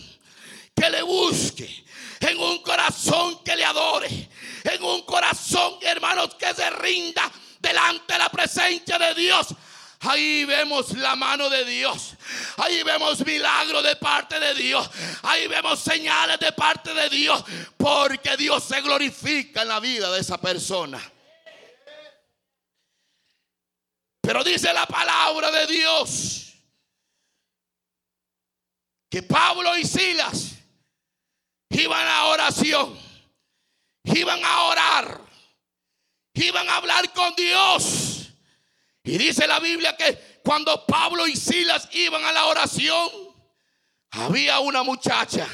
que 0.75 0.91
le 0.91 1.03
busque, 1.03 1.85
en 2.21 2.39
un 2.39 2.63
corazón 2.63 3.43
que 3.45 3.57
le 3.57 3.65
adore, 3.65 4.29
en 4.65 4.83
un 4.83 5.03
corazón, 5.03 5.79
hermanos, 5.83 6.35
que 6.35 6.53
se 6.55 6.69
rinda 6.71 7.31
delante 7.61 8.13
de 8.13 8.19
la 8.19 8.29
presencia 8.29 8.99
de 8.99 9.15
Dios. 9.15 9.49
Ahí 10.01 10.45
vemos 10.45 10.93
la 10.93 11.17
mano 11.17 11.51
de 11.51 11.65
Dios. 11.65 12.15
Ahí 12.59 12.83
vemos 12.85 13.25
milagros 13.27 13.83
de 13.83 13.97
parte 13.97 14.39
de 14.39 14.55
Dios. 14.55 14.89
Ahí 15.23 15.49
vemos 15.49 15.81
señales 15.81 16.39
de 16.39 16.53
parte 16.53 16.95
de 16.95 17.09
Dios. 17.09 17.43
Porque 17.77 18.37
Dios 18.37 18.63
se 18.63 18.81
glorifica 18.81 19.63
en 19.63 19.69
la 19.69 19.81
vida 19.81 20.11
de 20.13 20.21
esa 20.21 20.39
persona. 20.39 21.01
Pero 24.21 24.45
dice 24.45 24.73
la 24.73 24.87
palabra 24.87 25.51
de 25.51 25.67
Dios 25.67 26.48
que 29.09 29.23
Pablo 29.23 29.77
y 29.77 29.85
Silas 29.85 30.57
iban 31.71 32.07
a 32.07 32.27
oración, 32.27 32.99
iban 34.05 34.45
a 34.45 34.63
orar, 34.65 35.21
iban 36.35 36.69
a 36.69 36.77
hablar 36.77 37.13
con 37.13 37.35
Dios. 37.35 38.29
Y 39.03 39.17
dice 39.17 39.47
la 39.47 39.61
Biblia 39.61 39.97
que 39.97 40.41
cuando 40.45 40.85
Pablo 40.87 41.27
y 41.27 41.37
Silas 41.37 41.89
iban 41.93 42.25
a 42.25 42.33
la 42.33 42.47
oración, 42.47 43.09
había 44.11 44.61
una 44.61 44.83
muchacha 44.83 45.47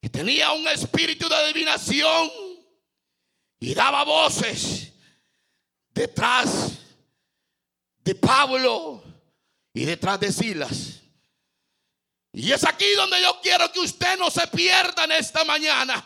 que 0.00 0.08
tenía 0.08 0.52
un 0.52 0.66
espíritu 0.68 1.28
de 1.28 1.34
adivinación 1.34 2.30
y 3.58 3.74
daba 3.74 4.04
voces 4.04 4.92
detrás 5.90 6.78
de 7.98 8.14
Pablo 8.14 9.02
y 9.72 9.84
detrás 9.84 10.20
de 10.20 10.30
Silas. 10.30 10.93
Y 12.34 12.52
es 12.52 12.64
aquí 12.64 12.92
donde 12.96 13.22
yo 13.22 13.40
quiero 13.40 13.70
que 13.70 13.80
usted 13.80 14.18
no 14.18 14.30
se 14.30 14.46
pierda 14.48 15.04
en 15.04 15.12
esta 15.12 15.44
mañana. 15.44 16.04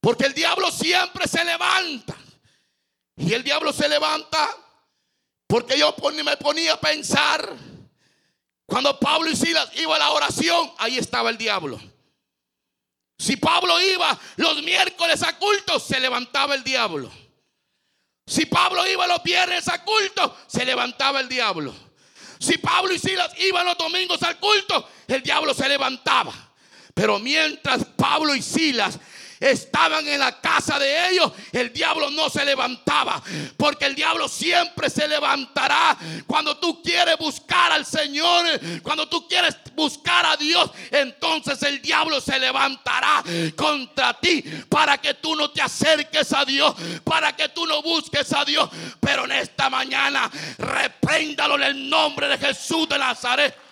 Porque 0.00 0.24
el 0.24 0.34
diablo 0.34 0.70
siempre 0.70 1.28
se 1.28 1.44
levanta. 1.44 2.16
Y 3.16 3.32
el 3.34 3.44
diablo 3.44 3.72
se 3.72 3.88
levanta 3.88 4.48
porque 5.46 5.78
yo 5.78 5.94
me 6.24 6.36
ponía 6.38 6.72
a 6.72 6.80
pensar, 6.80 7.54
cuando 8.66 8.98
Pablo 8.98 9.30
y 9.30 9.36
Silas 9.36 9.70
iban 9.76 9.96
a 10.02 10.06
la 10.06 10.10
oración, 10.10 10.72
ahí 10.78 10.98
estaba 10.98 11.30
el 11.30 11.38
diablo. 11.38 11.80
Si 13.18 13.36
Pablo 13.36 13.80
iba 13.80 14.18
los 14.36 14.62
miércoles 14.62 15.22
a 15.22 15.38
culto, 15.38 15.78
se 15.78 16.00
levantaba 16.00 16.54
el 16.54 16.64
diablo. 16.64 17.10
Si 18.26 18.46
Pablo 18.46 18.86
iba 18.88 19.06
los 19.06 19.22
viernes 19.22 19.68
a 19.68 19.84
culto, 19.84 20.36
se 20.48 20.64
levantaba 20.64 21.20
el 21.20 21.28
diablo. 21.28 21.72
Si 22.38 22.58
Pablo 22.58 22.92
y 22.92 22.98
Silas 22.98 23.32
iban 23.38 23.66
los 23.66 23.78
domingos 23.78 24.22
al 24.22 24.38
culto, 24.38 24.88
el 25.08 25.22
diablo 25.22 25.54
se 25.54 25.68
levantaba. 25.68 26.32
Pero 26.94 27.18
mientras 27.18 27.84
Pablo 27.96 28.34
y 28.34 28.42
Silas 28.42 28.98
estaban 29.40 30.06
en 30.08 30.18
la 30.18 30.40
casa 30.40 30.78
de 30.78 31.10
ellos, 31.10 31.32
el 31.52 31.72
diablo 31.72 32.10
no 32.10 32.28
se 32.30 32.44
levantaba. 32.44 33.22
Porque 33.56 33.86
el 33.86 33.94
diablo 33.94 34.28
siempre 34.28 34.90
se 34.90 35.06
levantará 35.08 35.96
cuando 36.26 36.56
tú 36.58 36.82
quieres 36.82 37.16
buscar 37.18 37.72
al 37.72 37.84
Señor, 37.84 38.46
cuando 38.82 39.08
tú 39.08 39.26
quieres 39.28 39.56
buscar 39.74 40.26
a 40.26 40.36
Dios, 40.36 40.70
entonces 40.90 41.62
el 41.62 41.82
diablo 41.82 42.20
se 42.20 42.38
levantará 42.38 43.22
contra 43.56 44.14
ti 44.14 44.42
para 44.68 44.98
que 44.98 45.14
tú 45.14 45.36
no 45.36 45.50
te 45.50 45.62
acerques 45.62 46.32
a 46.32 46.44
Dios, 46.44 46.74
para 47.04 47.34
que 47.34 47.48
tú 47.48 47.66
no 47.66 47.82
busques 47.82 48.32
a 48.32 48.44
Dios. 48.44 48.68
Pero 49.00 49.24
en 49.24 49.32
esta 49.32 49.70
mañana, 49.70 50.30
repréndalo 50.58 51.56
en 51.56 51.62
el 51.62 51.90
nombre 51.90 52.28
de 52.28 52.38
Jesús 52.38 52.88
de 52.88 52.98
Nazaret. 52.98 53.65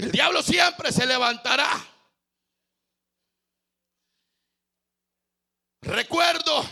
El 0.00 0.10
diablo 0.10 0.42
siempre 0.42 0.90
se 0.92 1.04
levantará. 1.04 1.78
Recuerdo 5.82 6.66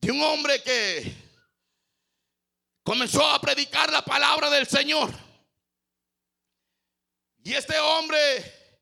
de 0.00 0.10
un 0.10 0.22
hombre 0.22 0.62
que 0.62 1.14
comenzó 2.82 3.28
a 3.28 3.38
predicar 3.38 3.92
la 3.92 4.00
palabra 4.00 4.48
del 4.48 4.66
Señor. 4.66 5.12
Y 7.42 7.52
este 7.52 7.78
hombre 7.78 8.80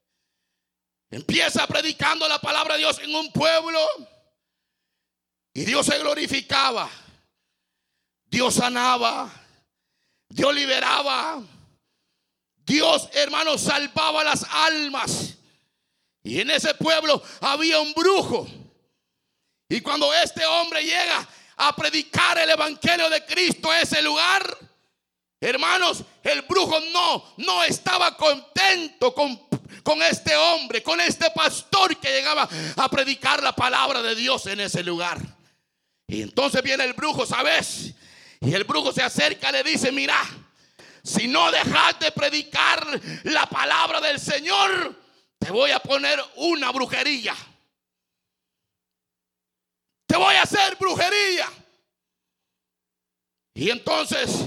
empieza 1.11 1.67
predicando 1.67 2.29
la 2.29 2.39
palabra 2.39 2.75
de 2.75 2.83
Dios 2.83 3.01
en 3.01 3.13
un 3.17 3.33
pueblo. 3.33 3.81
Y 5.55 5.65
Dios 5.65 5.87
se 5.87 5.99
glorificaba. 5.99 6.89
Dios 8.27 8.55
sanaba. 8.55 9.29
Dios 10.29 10.55
liberaba. 10.55 11.43
Dios, 12.65 13.09
hermano, 13.13 13.59
salvaba 13.59 14.25
las 14.25 14.45
almas. 14.45 15.35
Y 16.23 16.41
en 16.41 16.51
ese 16.51 16.75
pueblo 16.75 17.23
había 17.41 17.81
un 17.81 17.93
brujo. 17.95 18.47
Y 19.69 19.81
cuando 19.81 20.13
este 20.15 20.45
hombre 20.47 20.83
llega 20.83 21.29
a 21.57 21.75
predicar 21.75 22.39
el 22.39 22.51
evangelio 22.51 23.09
de 23.11 23.25
Cristo 23.25 23.71
a 23.71 23.81
ese 23.81 24.03
lugar, 24.03 24.59
hermanos, 25.41 26.05
el 26.23 26.43
brujo 26.43 26.79
no, 26.93 27.35
no 27.39 27.65
estaba 27.65 28.17
contento 28.17 29.15
con, 29.15 29.49
con 29.83 30.03
este 30.03 30.37
hombre, 30.37 30.83
con 30.83 31.01
este 31.01 31.31
pastor 31.31 31.97
que 31.99 32.13
llegaba 32.13 32.49
a 32.77 32.89
predicar 32.89 33.43
la 33.43 33.55
palabra 33.55 34.03
de 34.03 34.15
Dios 34.15 34.47
en 34.47 34.61
ese 34.61 34.83
lugar. 34.83 35.19
Y 36.07 36.23
entonces 36.23 36.63
viene 36.63 36.85
el 36.85 36.93
brujo, 36.93 37.25
¿sabes? 37.27 37.95
Y 38.41 38.55
el 38.55 38.65
brujo 38.65 38.93
se 38.93 39.03
acerca 39.03 39.51
le 39.51 39.63
dice, 39.63 39.91
mira, 39.91 40.19
si 41.03 41.27
no 41.27 41.51
dejas 41.51 41.99
de 41.99 42.13
predicar 42.13 42.87
la 43.25 43.47
palabra 43.47 44.01
del 44.01 44.21
Señor, 44.21 45.01
te 45.39 45.51
voy 45.51 45.71
a 45.73 45.81
poner 45.81 46.23
una 46.37 46.71
brujería. 46.71 47.35
Te 50.07 50.17
voy 50.17 50.35
a 50.35 50.43
hacer 50.43 50.77
brujería. 50.77 51.49
Y 53.55 53.71
entonces 53.71 54.47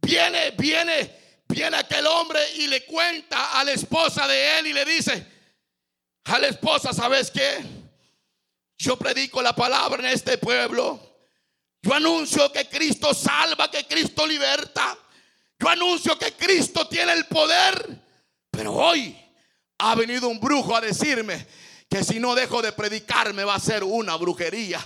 viene, 0.00 0.52
viene, 0.52 1.42
viene 1.48 1.76
aquel 1.76 2.06
hombre 2.06 2.40
y 2.56 2.68
le 2.68 2.84
cuenta 2.86 3.58
a 3.58 3.64
la 3.64 3.72
esposa 3.72 4.28
de 4.28 4.58
él 4.58 4.68
y 4.68 4.72
le 4.72 4.84
dice, 4.84 5.26
a 6.24 6.38
la 6.38 6.46
esposa, 6.46 6.92
¿sabes 6.92 7.30
qué? 7.30 7.58
Yo 8.78 8.96
predico 8.96 9.42
la 9.42 9.54
palabra 9.54 10.00
en 10.00 10.14
este 10.14 10.38
pueblo. 10.38 11.10
Yo 11.82 11.94
anuncio 11.94 12.52
que 12.52 12.68
Cristo 12.68 13.12
salva, 13.14 13.70
que 13.70 13.84
Cristo 13.86 14.26
liberta. 14.26 14.96
Yo 15.60 15.68
anuncio 15.68 16.18
que 16.18 16.32
Cristo 16.32 16.88
tiene 16.88 17.12
el 17.12 17.26
poder. 17.26 18.00
Pero 18.50 18.72
hoy 18.72 19.16
ha 19.78 19.94
venido 19.94 20.28
un 20.28 20.40
brujo 20.40 20.74
a 20.74 20.80
decirme 20.80 21.46
que 21.88 22.02
si 22.02 22.18
no 22.18 22.34
dejo 22.34 22.62
de 22.62 22.72
predicar 22.72 23.34
me 23.34 23.44
va 23.44 23.56
a 23.56 23.60
ser 23.60 23.84
una 23.84 24.16
brujería. 24.16 24.84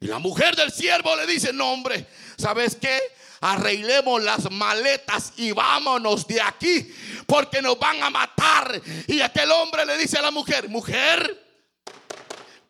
Y 0.00 0.06
la 0.06 0.18
mujer 0.18 0.56
del 0.56 0.72
siervo 0.72 1.14
le 1.16 1.26
dice, 1.26 1.52
no 1.52 1.72
hombre, 1.72 2.06
¿sabes 2.38 2.76
qué? 2.76 2.98
Arreglemos 3.42 4.22
las 4.22 4.50
maletas 4.50 5.34
y 5.36 5.52
vámonos 5.52 6.26
de 6.26 6.40
aquí 6.40 6.94
porque 7.26 7.60
nos 7.60 7.78
van 7.78 8.02
a 8.02 8.08
matar. 8.08 8.80
Y 9.06 9.20
aquel 9.20 9.50
hombre 9.50 9.84
le 9.84 9.98
dice 9.98 10.16
a 10.18 10.22
la 10.22 10.30
mujer, 10.30 10.68
mujer, 10.70 11.46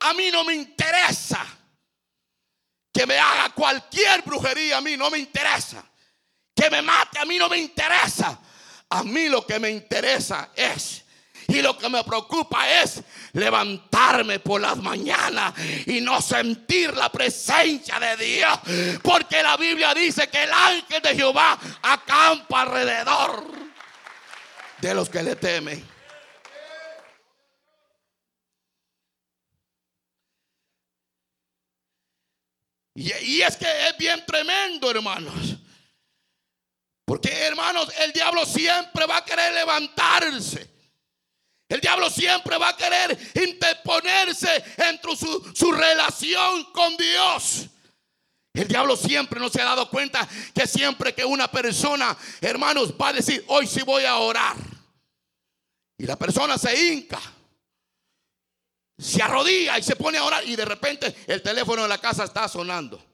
a 0.01 0.13
mí 0.15 0.31
no 0.33 0.43
me 0.43 0.55
interesa 0.55 1.47
que 2.93 3.07
me 3.07 3.17
haga 3.17 3.51
cualquier 3.55 4.23
brujería, 4.23 4.79
a 4.79 4.81
mí 4.81 4.97
no 4.97 5.11
me 5.11 5.19
interesa. 5.19 5.90
Que 6.55 6.71
me 6.71 6.83
mate, 6.83 7.19
a 7.19 7.25
mí 7.25 7.39
no 7.39 7.49
me 7.49 7.59
interesa. 7.59 8.39
A 8.89 9.05
mí 9.05 9.29
lo 9.29 9.47
que 9.47 9.59
me 9.59 9.71
interesa 9.71 10.51
es 10.55 11.05
y 11.51 11.63
lo 11.63 11.77
que 11.77 11.89
me 11.89 12.05
preocupa 12.05 12.69
es 12.81 13.03
levantarme 13.33 14.39
por 14.39 14.61
las 14.61 14.77
mañanas 14.77 15.53
y 15.87 16.01
no 16.01 16.21
sentir 16.21 16.97
la 16.97 17.11
presencia 17.11 17.99
de 17.99 18.17
Dios. 18.17 18.59
Porque 19.03 19.43
la 19.43 19.57
Biblia 19.57 19.93
dice 19.93 20.29
que 20.29 20.45
el 20.45 20.53
ángel 20.53 21.03
de 21.03 21.15
Jehová 21.17 21.59
acampa 21.83 22.63
alrededor 22.63 23.45
de 24.81 24.95
los 24.95 25.09
que 25.09 25.23
le 25.23 25.37
temen. 25.37 25.85
Y, 32.95 33.41
es 33.41 33.57
que 33.57 33.89
es 33.89 33.97
bien 33.97 34.25
tremendo, 34.27 34.91
hermanos. 34.91 35.57
Porque, 37.11 37.29
hermanos, 37.29 37.93
el 37.99 38.13
diablo 38.13 38.47
siempre 38.47 39.05
va 39.05 39.17
a 39.17 39.25
querer 39.25 39.53
levantarse. 39.53 40.71
El 41.69 41.81
diablo 41.81 42.09
siempre 42.09 42.57
va 42.57 42.69
a 42.69 42.77
querer 42.77 43.19
interponerse 43.35 44.63
entre 44.77 45.17
su, 45.17 45.53
su, 45.53 45.73
relación 45.73 46.67
con 46.73 46.97
Dios. 46.97 47.67
El 48.55 48.69
diablo 48.69 48.97
siempre 48.97 49.41
no 49.41 49.49
se 49.49 49.61
ha 49.61 49.65
dado 49.65 49.91
cuenta 49.91 50.29
que 50.55 50.69
siempre 50.69 51.13
que 51.13 51.25
una 51.25 51.51
persona, 51.51 52.17
hermanos, 52.41 52.93
va 52.93 53.09
a 53.09 53.15
decir, 53.15 53.45
hoy 53.49 53.67
sí 53.67 53.83
voy 53.83 54.05
a 54.05 54.17
orar. 54.19 54.55
Y 55.99 56.07
la 56.07 56.15
persona 56.15 56.59
se 56.59 56.81
hinca 56.81 57.21
se 58.97 59.21
arrodilla 59.21 59.79
y 59.79 59.83
se 59.83 59.97
pone 59.97 60.19
a 60.19 60.25
orar 60.25 60.47
y 60.47 60.55
de 60.55 60.65
repente 60.65 61.25
el 61.27 61.43
teléfono 61.43 61.83
de 61.83 61.89
la 61.89 61.99
casa 61.99 62.23
está 62.23 62.47
sonando. 62.47 63.10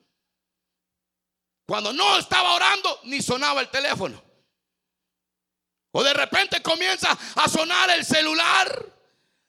Cuando 1.67 1.93
no 1.93 2.19
estaba 2.19 2.55
orando, 2.55 3.01
ni 3.05 3.21
sonaba 3.21 3.61
el 3.61 3.69
teléfono. 3.69 4.23
O 5.93 6.05
de 6.05 6.15
repente 6.15 6.63
comienza 6.63 7.17
a 7.35 7.49
sonar 7.49 7.91
el 7.91 8.05
celular. 8.05 8.97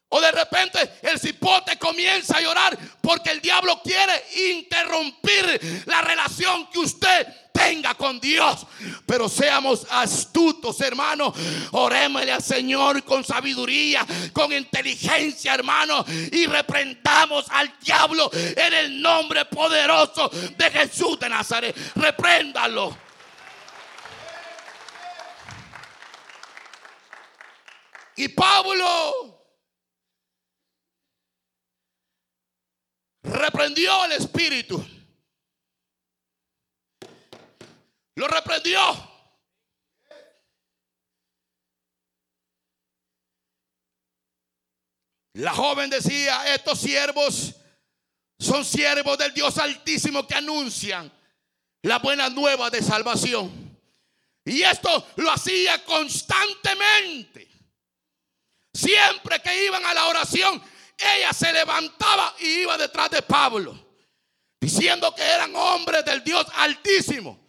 O 0.10 0.22
de 0.22 0.32
repente 0.32 1.00
el 1.02 1.20
cipote 1.20 1.78
comienza 1.78 2.38
a 2.38 2.42
llorar 2.42 2.78
porque 3.02 3.32
el 3.32 3.42
diablo 3.42 3.82
quiere 3.84 4.24
interrumpir 4.52 5.84
la 5.86 6.02
relación 6.02 6.70
que 6.70 6.80
usted 6.80 7.28
tenga 7.58 7.96
con 7.96 8.20
Dios. 8.20 8.66
Pero 9.06 9.28
seamos 9.28 9.86
astutos, 9.90 10.80
hermano. 10.82 11.34
Orémosle 11.72 12.32
al 12.32 12.44
Señor 12.44 13.04
con 13.04 13.24
sabiduría, 13.24 14.06
con 14.34 14.52
inteligencia, 14.52 15.56
hermano. 15.56 16.06
Y 16.32 16.46
reprendamos 16.46 17.46
al 17.50 17.74
diablo 17.80 18.30
en 18.34 18.74
el 18.74 19.02
nombre 19.02 19.46
poderoso 19.46 20.30
de 20.30 20.72
Jesús 20.72 21.20
de 21.20 21.30
Nazaret. 21.30 21.76
Repréndalo. 21.96 22.96
Y 28.16 28.30
Pablo 28.30 29.44
reprendió 33.24 34.06
el 34.06 34.14
espíritu. 34.14 34.84
Lo 38.18 38.28
reprendió. 38.28 38.82
La 45.34 45.54
joven 45.54 45.88
decía, 45.92 46.52
estos 46.52 46.80
siervos 46.80 47.54
son 48.40 48.66
siervos 48.66 49.20
del 49.20 49.36
Dios 49.36 49.60
Altísimo 49.60 50.26
que 50.26 50.34
anuncian 50.34 51.12
la 51.84 52.00
buena 52.00 52.28
nueva 52.28 52.72
de 52.72 52.82
salvación. 52.82 53.78
Y 54.46 54.64
esto 54.64 55.10
lo 55.18 55.32
hacía 55.32 55.86
constantemente. 55.86 57.48
Siempre 58.74 59.40
que 59.44 59.66
iban 59.66 59.86
a 59.86 59.94
la 59.94 60.08
oración, 60.08 60.60
ella 60.98 61.34
se 61.34 61.54
levantaba 61.54 62.34
y 62.40 62.62
iba 62.62 62.80
detrás 62.80 63.12
de 63.12 63.22
Pablo, 63.22 63.78
diciendo 64.60 65.14
que 65.14 65.22
eran 65.22 65.56
hombres 65.56 66.04
del 66.04 66.24
Dios 66.24 66.48
Altísimo. 66.56 67.47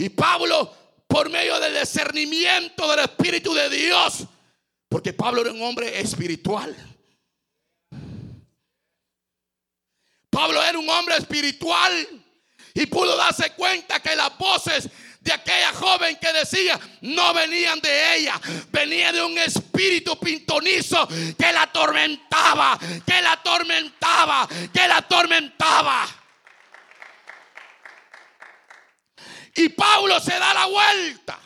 Y 0.00 0.08
Pablo, 0.08 0.74
por 1.06 1.28
medio 1.28 1.60
del 1.60 1.78
discernimiento 1.78 2.90
del 2.90 3.00
Espíritu 3.00 3.52
de 3.52 3.68
Dios, 3.68 4.24
porque 4.88 5.12
Pablo 5.12 5.42
era 5.42 5.52
un 5.52 5.60
hombre 5.60 6.00
espiritual. 6.00 6.74
Pablo 10.30 10.62
era 10.64 10.78
un 10.78 10.88
hombre 10.88 11.18
espiritual 11.18 11.92
y 12.72 12.86
pudo 12.86 13.14
darse 13.14 13.52
cuenta 13.52 14.00
que 14.00 14.16
las 14.16 14.38
voces 14.38 14.88
de 15.20 15.34
aquella 15.34 15.74
joven 15.74 16.16
que 16.16 16.32
decía 16.32 16.80
no 17.02 17.34
venían 17.34 17.78
de 17.82 18.16
ella, 18.16 18.40
venía 18.72 19.12
de 19.12 19.22
un 19.22 19.36
espíritu 19.36 20.18
pintonizo 20.18 21.06
que 21.08 21.52
la 21.52 21.64
atormentaba, 21.64 22.78
que 23.04 23.20
la 23.20 23.32
atormentaba, 23.32 24.48
que 24.72 24.88
la 24.88 24.96
atormentaba. 24.96 26.19
Y 29.60 29.68
Pablo 29.68 30.18
se 30.20 30.38
da 30.38 30.54
la 30.54 30.64
vuelta. 30.64 31.38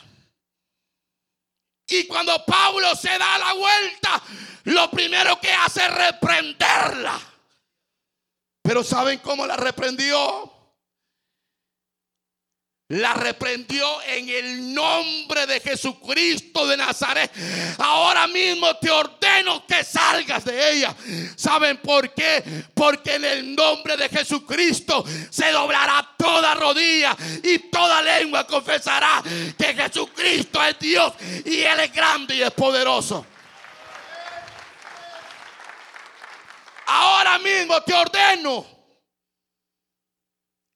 Y 1.89 2.07
cuando 2.07 2.45
Pablo 2.45 2.95
se 2.95 3.09
da 3.19 3.39
la 3.39 3.53
vuelta, 3.55 4.23
lo 4.65 4.89
primero 4.89 5.41
que 5.41 5.53
hace 5.53 5.85
es 5.85 5.93
reprenderla. 5.93 7.21
Pero 8.63 8.85
¿saben 8.85 9.19
cómo 9.19 9.45
la 9.49 9.57
reprendió? 9.57 10.54
La 12.89 13.15
reprendió 13.15 14.03
en 14.03 14.29
el 14.29 14.75
nombre 14.75 15.47
de 15.47 15.59
Jesucristo 15.59 16.67
de 16.67 16.77
Nazaret. 16.77 17.33
Ahora 17.79 18.27
mismo 18.27 18.77
te 18.77 18.91
ordeno 18.91 19.67
que 19.67 19.83
salgas 19.83 20.45
de 20.45 20.73
ella. 20.73 20.95
¿Saben 21.35 21.79
por 21.79 22.13
qué? 22.13 22.45
Porque 22.75 23.15
en 23.15 23.25
el 23.25 23.55
nombre 23.57 23.97
de 23.97 24.11
Jesucristo 24.11 25.03
se 25.31 25.51
doblará 25.51 26.15
toda 26.19 26.55
rodilla 26.57 27.17
y 27.43 27.59
toda 27.71 28.03
lengua 28.03 28.47
confesará 28.47 29.23
que 29.57 29.75
Jesucristo 29.75 30.63
es 30.63 30.79
Dios 30.79 31.15
y 31.47 31.61
Él 31.61 31.81
es 31.81 31.93
grande 31.93 32.37
y 32.37 32.43
es 32.43 32.51
poderoso. 32.51 33.25
Ahora 36.87 37.39
mismo 37.39 37.81
te 37.83 37.95
ordeno 37.95 38.74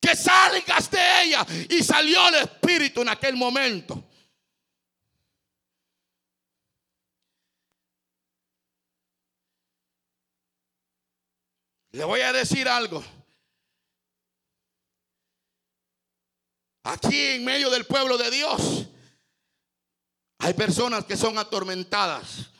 que 0.00 0.14
salgas 0.16 0.90
de 0.90 1.22
ella. 1.22 1.46
Y 1.68 1.82
salió 1.82 2.28
el 2.28 2.36
espíritu 2.36 3.02
en 3.02 3.08
aquel 3.08 3.36
momento. 3.36 4.04
Le 11.92 12.04
voy 12.04 12.20
a 12.20 12.32
decir 12.32 12.68
algo. 12.68 13.02
Aquí 16.84 17.20
en 17.32 17.44
medio 17.44 17.70
del 17.70 17.84
pueblo 17.84 18.16
de 18.16 18.30
Dios 18.30 18.86
hay 20.38 20.54
personas 20.54 21.04
que 21.04 21.16
son 21.16 21.36
atormentadas. 21.36 22.50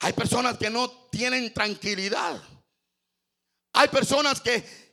Hay 0.00 0.12
personas 0.12 0.58
que 0.58 0.70
no 0.70 0.90
tienen 1.10 1.52
tranquilidad. 1.52 2.40
Hay 3.72 3.88
personas 3.88 4.40
que 4.40 4.88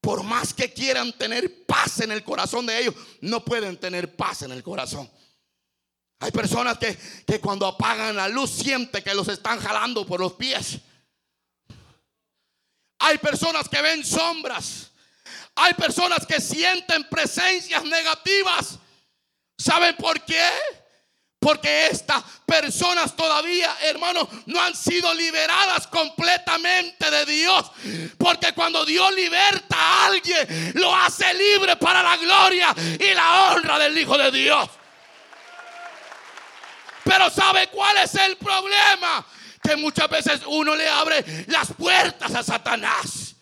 por 0.00 0.22
más 0.22 0.54
que 0.54 0.72
quieran 0.72 1.12
tener 1.12 1.66
paz 1.66 2.00
en 2.00 2.12
el 2.12 2.22
corazón 2.24 2.66
de 2.66 2.78
ellos, 2.78 2.94
no 3.20 3.44
pueden 3.44 3.76
tener 3.76 4.14
paz 4.14 4.42
en 4.42 4.52
el 4.52 4.62
corazón. 4.62 5.10
Hay 6.20 6.30
personas 6.30 6.78
que, 6.78 6.96
que 7.26 7.40
cuando 7.40 7.66
apagan 7.66 8.16
la 8.16 8.28
luz 8.28 8.50
sienten 8.50 9.02
que 9.02 9.14
los 9.14 9.28
están 9.28 9.60
jalando 9.60 10.06
por 10.06 10.20
los 10.20 10.32
pies. 10.34 10.78
Hay 13.00 13.18
personas 13.18 13.68
que 13.68 13.80
ven 13.80 14.04
sombras. 14.04 14.90
Hay 15.54 15.74
personas 15.74 16.26
que 16.26 16.40
sienten 16.40 17.08
presencias 17.08 17.84
negativas. 17.84 18.78
¿Saben 19.56 19.96
por 19.96 20.24
qué? 20.24 20.48
Porque 21.38 21.86
estas 21.86 22.24
personas 22.44 23.14
todavía, 23.14 23.76
hermanos, 23.82 24.28
no 24.46 24.60
han 24.60 24.74
sido 24.74 25.14
liberadas 25.14 25.86
completamente 25.86 27.10
de 27.10 27.26
Dios. 27.26 27.70
Porque 28.18 28.52
cuando 28.52 28.84
Dios 28.84 29.14
liberta 29.14 29.76
a 29.76 30.06
alguien, 30.06 30.72
lo 30.74 30.94
hace 30.94 31.32
libre 31.34 31.76
para 31.76 32.02
la 32.02 32.16
gloria 32.16 32.74
y 32.98 33.14
la 33.14 33.52
honra 33.52 33.78
del 33.78 33.96
Hijo 33.96 34.18
de 34.18 34.32
Dios. 34.32 34.68
Pero 37.04 37.30
¿sabe 37.30 37.68
cuál 37.68 37.96
es 37.98 38.14
el 38.16 38.36
problema? 38.36 39.24
Que 39.62 39.76
muchas 39.76 40.10
veces 40.10 40.40
uno 40.46 40.74
le 40.74 40.88
abre 40.88 41.24
las 41.46 41.72
puertas 41.72 42.34
a 42.34 42.42
Satanás. 42.42 43.36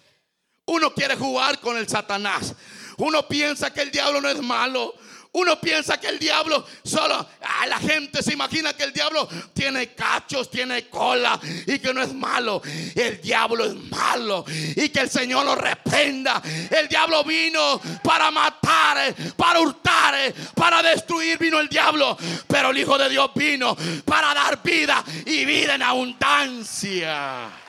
Uno 0.66 0.92
quiere 0.92 1.16
jugar 1.16 1.58
con 1.60 1.78
el 1.78 1.88
Satanás. 1.88 2.54
Uno 2.98 3.26
piensa 3.26 3.72
que 3.72 3.82
el 3.82 3.90
diablo 3.90 4.20
no 4.20 4.28
es 4.28 4.40
malo. 4.40 4.94
Uno 5.36 5.60
piensa 5.60 6.00
que 6.00 6.08
el 6.08 6.18
diablo 6.18 6.66
solo, 6.82 7.14
ah, 7.42 7.66
la 7.66 7.78
gente 7.78 8.22
se 8.22 8.32
imagina 8.32 8.72
que 8.72 8.84
el 8.84 8.92
diablo 8.94 9.28
tiene 9.52 9.88
cachos, 9.88 10.50
tiene 10.50 10.88
cola 10.88 11.38
y 11.66 11.78
que 11.78 11.92
no 11.92 12.00
es 12.00 12.14
malo. 12.14 12.62
El 12.94 13.20
diablo 13.20 13.66
es 13.66 13.74
malo 13.74 14.46
y 14.48 14.88
que 14.88 15.00
el 15.00 15.10
Señor 15.10 15.44
lo 15.44 15.54
reprenda. 15.54 16.40
El 16.70 16.88
diablo 16.88 17.22
vino 17.22 17.78
para 18.02 18.30
matar, 18.30 19.14
para 19.36 19.60
hurtar, 19.60 20.14
para 20.54 20.82
destruir 20.82 21.36
vino 21.36 21.60
el 21.60 21.68
diablo. 21.68 22.16
Pero 22.46 22.70
el 22.70 22.78
Hijo 22.78 22.96
de 22.96 23.10
Dios 23.10 23.30
vino 23.34 23.76
para 24.06 24.32
dar 24.32 24.62
vida 24.62 25.04
y 25.26 25.44
vida 25.44 25.74
en 25.74 25.82
abundancia. 25.82 27.65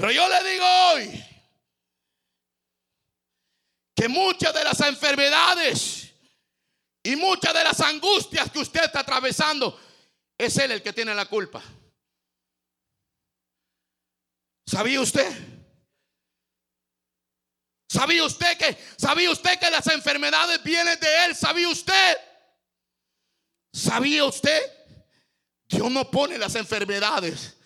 Pero 0.00 0.12
yo 0.12 0.26
le 0.30 0.50
digo 0.50 0.64
hoy 0.64 1.24
que 3.94 4.08
muchas 4.08 4.54
de 4.54 4.64
las 4.64 4.80
enfermedades 4.80 6.10
y 7.02 7.16
muchas 7.16 7.52
de 7.52 7.62
las 7.62 7.78
angustias 7.82 8.50
que 8.50 8.60
usted 8.60 8.84
está 8.84 9.00
atravesando 9.00 9.78
es 10.38 10.56
él 10.56 10.72
el 10.72 10.82
que 10.82 10.94
tiene 10.94 11.14
la 11.14 11.26
culpa. 11.26 11.62
¿Sabía 14.66 15.02
usted? 15.02 15.30
¿Sabía 17.90 18.24
usted 18.24 18.56
que 18.56 18.78
sabía 18.96 19.30
usted 19.30 19.58
que 19.58 19.70
las 19.70 19.86
enfermedades 19.88 20.62
vienen 20.62 20.98
de 20.98 21.24
él? 21.26 21.36
¿Sabía 21.36 21.68
usted? 21.68 22.16
¿Sabía 23.70 24.24
usted? 24.24 24.62
Dios 25.68 25.90
no 25.90 26.10
pone 26.10 26.38
las 26.38 26.54
enfermedades. 26.54 27.59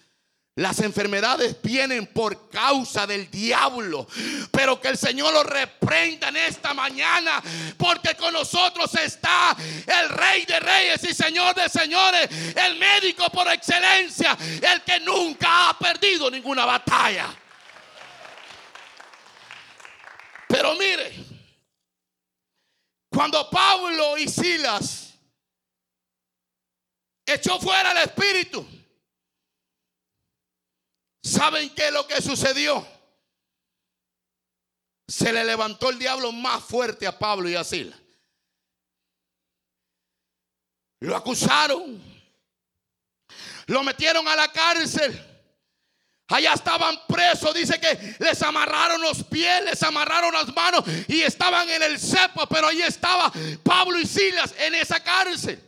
Las 0.57 0.79
enfermedades 0.79 1.61
vienen 1.62 2.07
por 2.07 2.49
causa 2.49 3.09
del 3.09 3.29
diablo. 3.29 4.07
Pero 4.53 4.81
que 4.81 4.88
el 4.88 4.97
Señor 4.97 5.33
lo 5.33 5.43
reprenda 5.43 6.29
en 6.29 6.37
esta 6.37 6.73
mañana. 6.73 7.43
Porque 7.77 8.14
con 8.14 8.33
nosotros 8.33 8.95
está 8.95 9.57
el 9.85 10.09
Rey 10.11 10.45
de 10.45 10.61
Reyes 10.61 11.03
y 11.03 11.12
Señor 11.12 11.57
de 11.57 11.69
Señores. 11.69 12.29
El 12.55 12.79
médico 12.79 13.29
por 13.31 13.51
excelencia. 13.53 14.38
El 14.62 14.83
que 14.83 15.01
nunca 15.01 15.71
ha 15.71 15.79
perdido 15.79 16.31
ninguna 16.31 16.64
batalla. 16.64 17.35
Pero 20.47 20.75
mire. 20.75 21.17
Cuando 23.11 23.51
Pablo 23.51 24.17
y 24.19 24.29
Silas 24.29 25.14
echó 27.27 27.59
fuera 27.59 27.90
el 27.90 27.99
espíritu. 27.99 28.84
¿Saben 31.25 31.71
qué 31.71 31.87
es 31.87 31.93
lo 31.93 32.07
que 32.07 32.21
sucedió? 32.21 32.87
Se 35.09 35.33
le 35.33 35.43
levantó 35.43 35.89
el 35.89 35.99
diablo 35.99 36.33
más 36.33 36.63
fuerte 36.63 37.07
a 37.07 37.19
Pablo 37.19 37.49
y 37.49 37.55
a 37.55 37.65
Sila. 37.65 37.99
Lo 41.01 41.17
acusaron. 41.17 42.03
Lo 43.67 43.83
metieron 43.83 44.29
a 44.29 44.37
la 44.37 44.53
cárcel. 44.53 45.31
Allá 46.29 46.53
estaban 46.53 46.95
presos, 47.07 47.55
dice 47.55 47.81
que 47.81 48.17
les 48.19 48.43
amarraron 48.43 49.01
los 49.01 49.25
pies, 49.25 49.65
les 49.65 49.83
amarraron 49.83 50.33
las 50.33 50.55
manos 50.55 50.85
y 51.09 51.23
estaban 51.23 51.69
en 51.71 51.83
el 51.83 51.99
cepo, 51.99 52.47
pero 52.49 52.67
ahí 52.67 52.83
estaba 52.83 53.33
Pablo 53.63 53.99
y 53.99 54.07
Silas 54.07 54.55
en 54.59 54.75
esa 54.75 55.03
cárcel. 55.03 55.63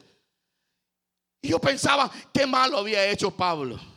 Y 1.40 1.48
yo 1.48 1.58
pensaba, 1.58 2.10
qué 2.32 2.46
malo 2.46 2.78
había 2.78 3.06
hecho 3.06 3.30
Pablo. 3.30 3.95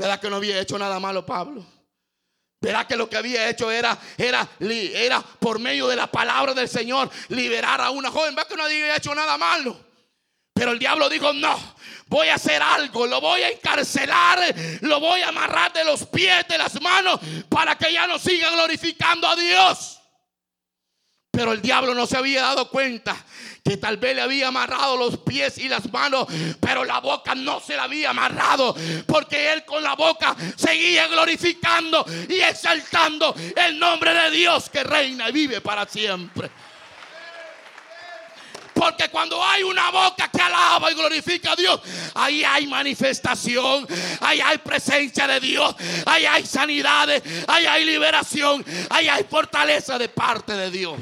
¿Verdad 0.00 0.18
que 0.18 0.30
no 0.30 0.36
había 0.36 0.58
hecho 0.58 0.78
nada 0.78 0.98
malo 0.98 1.26
Pablo? 1.26 1.62
¿Verdad 2.58 2.86
que 2.86 2.96
lo 2.96 3.10
que 3.10 3.18
había 3.18 3.50
hecho 3.50 3.70
era, 3.70 3.98
era, 4.16 4.48
era 4.58 5.20
por 5.20 5.58
medio 5.58 5.86
de 5.88 5.96
la 5.96 6.06
palabra 6.06 6.54
del 6.54 6.70
Señor 6.70 7.10
liberar 7.28 7.82
a 7.82 7.90
una 7.90 8.10
joven? 8.10 8.34
¿Verdad 8.34 8.48
que 8.48 8.56
no 8.56 8.64
había 8.64 8.96
hecho 8.96 9.14
nada 9.14 9.36
malo? 9.36 9.78
Pero 10.54 10.72
el 10.72 10.78
diablo 10.78 11.06
dijo, 11.10 11.34
no, 11.34 11.54
voy 12.06 12.28
a 12.28 12.36
hacer 12.36 12.62
algo, 12.62 13.06
lo 13.06 13.20
voy 13.20 13.42
a 13.42 13.50
encarcelar, 13.50 14.54
lo 14.80 15.00
voy 15.00 15.20
a 15.20 15.28
amarrar 15.28 15.70
de 15.74 15.84
los 15.84 16.06
pies, 16.06 16.48
de 16.48 16.56
las 16.56 16.80
manos, 16.80 17.20
para 17.50 17.76
que 17.76 17.92
ya 17.92 18.06
no 18.06 18.18
siga 18.18 18.48
glorificando 18.52 19.28
a 19.28 19.36
Dios. 19.36 19.99
Pero 21.30 21.52
el 21.52 21.62
diablo 21.62 21.94
no 21.94 22.06
se 22.06 22.16
había 22.16 22.42
dado 22.42 22.68
cuenta 22.68 23.16
que 23.64 23.76
tal 23.76 23.98
vez 23.98 24.16
le 24.16 24.22
había 24.22 24.48
amarrado 24.48 24.96
los 24.96 25.18
pies 25.18 25.58
y 25.58 25.68
las 25.68 25.90
manos, 25.92 26.26
pero 26.60 26.84
la 26.84 26.98
boca 27.00 27.34
no 27.34 27.60
se 27.60 27.76
la 27.76 27.84
había 27.84 28.10
amarrado, 28.10 28.74
porque 29.06 29.52
él 29.52 29.64
con 29.64 29.82
la 29.82 29.94
boca 29.94 30.34
seguía 30.56 31.06
glorificando 31.08 32.04
y 32.28 32.40
exaltando 32.40 33.34
el 33.56 33.78
nombre 33.78 34.12
de 34.12 34.30
Dios 34.30 34.68
que 34.70 34.82
reina 34.82 35.28
y 35.28 35.32
vive 35.32 35.60
para 35.60 35.86
siempre. 35.86 36.50
Porque 38.74 39.10
cuando 39.10 39.44
hay 39.44 39.62
una 39.62 39.90
boca 39.90 40.28
que 40.28 40.40
alaba 40.40 40.90
y 40.90 40.94
glorifica 40.94 41.52
a 41.52 41.56
Dios, 41.56 41.80
ahí 42.14 42.42
hay 42.42 42.66
manifestación, 42.66 43.86
ahí 44.20 44.40
hay 44.40 44.56
presencia 44.56 45.26
de 45.26 45.38
Dios, 45.38 45.74
ahí 46.06 46.24
hay 46.24 46.46
sanidades, 46.46 47.22
ahí 47.46 47.66
hay 47.66 47.84
liberación, 47.84 48.64
ahí 48.88 49.06
hay 49.06 49.24
fortaleza 49.24 49.98
de 49.98 50.08
parte 50.08 50.54
de 50.54 50.70
Dios. 50.70 50.96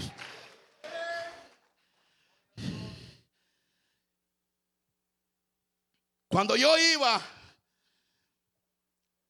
Cuando 6.28 6.56
yo 6.56 6.76
iba 6.76 7.20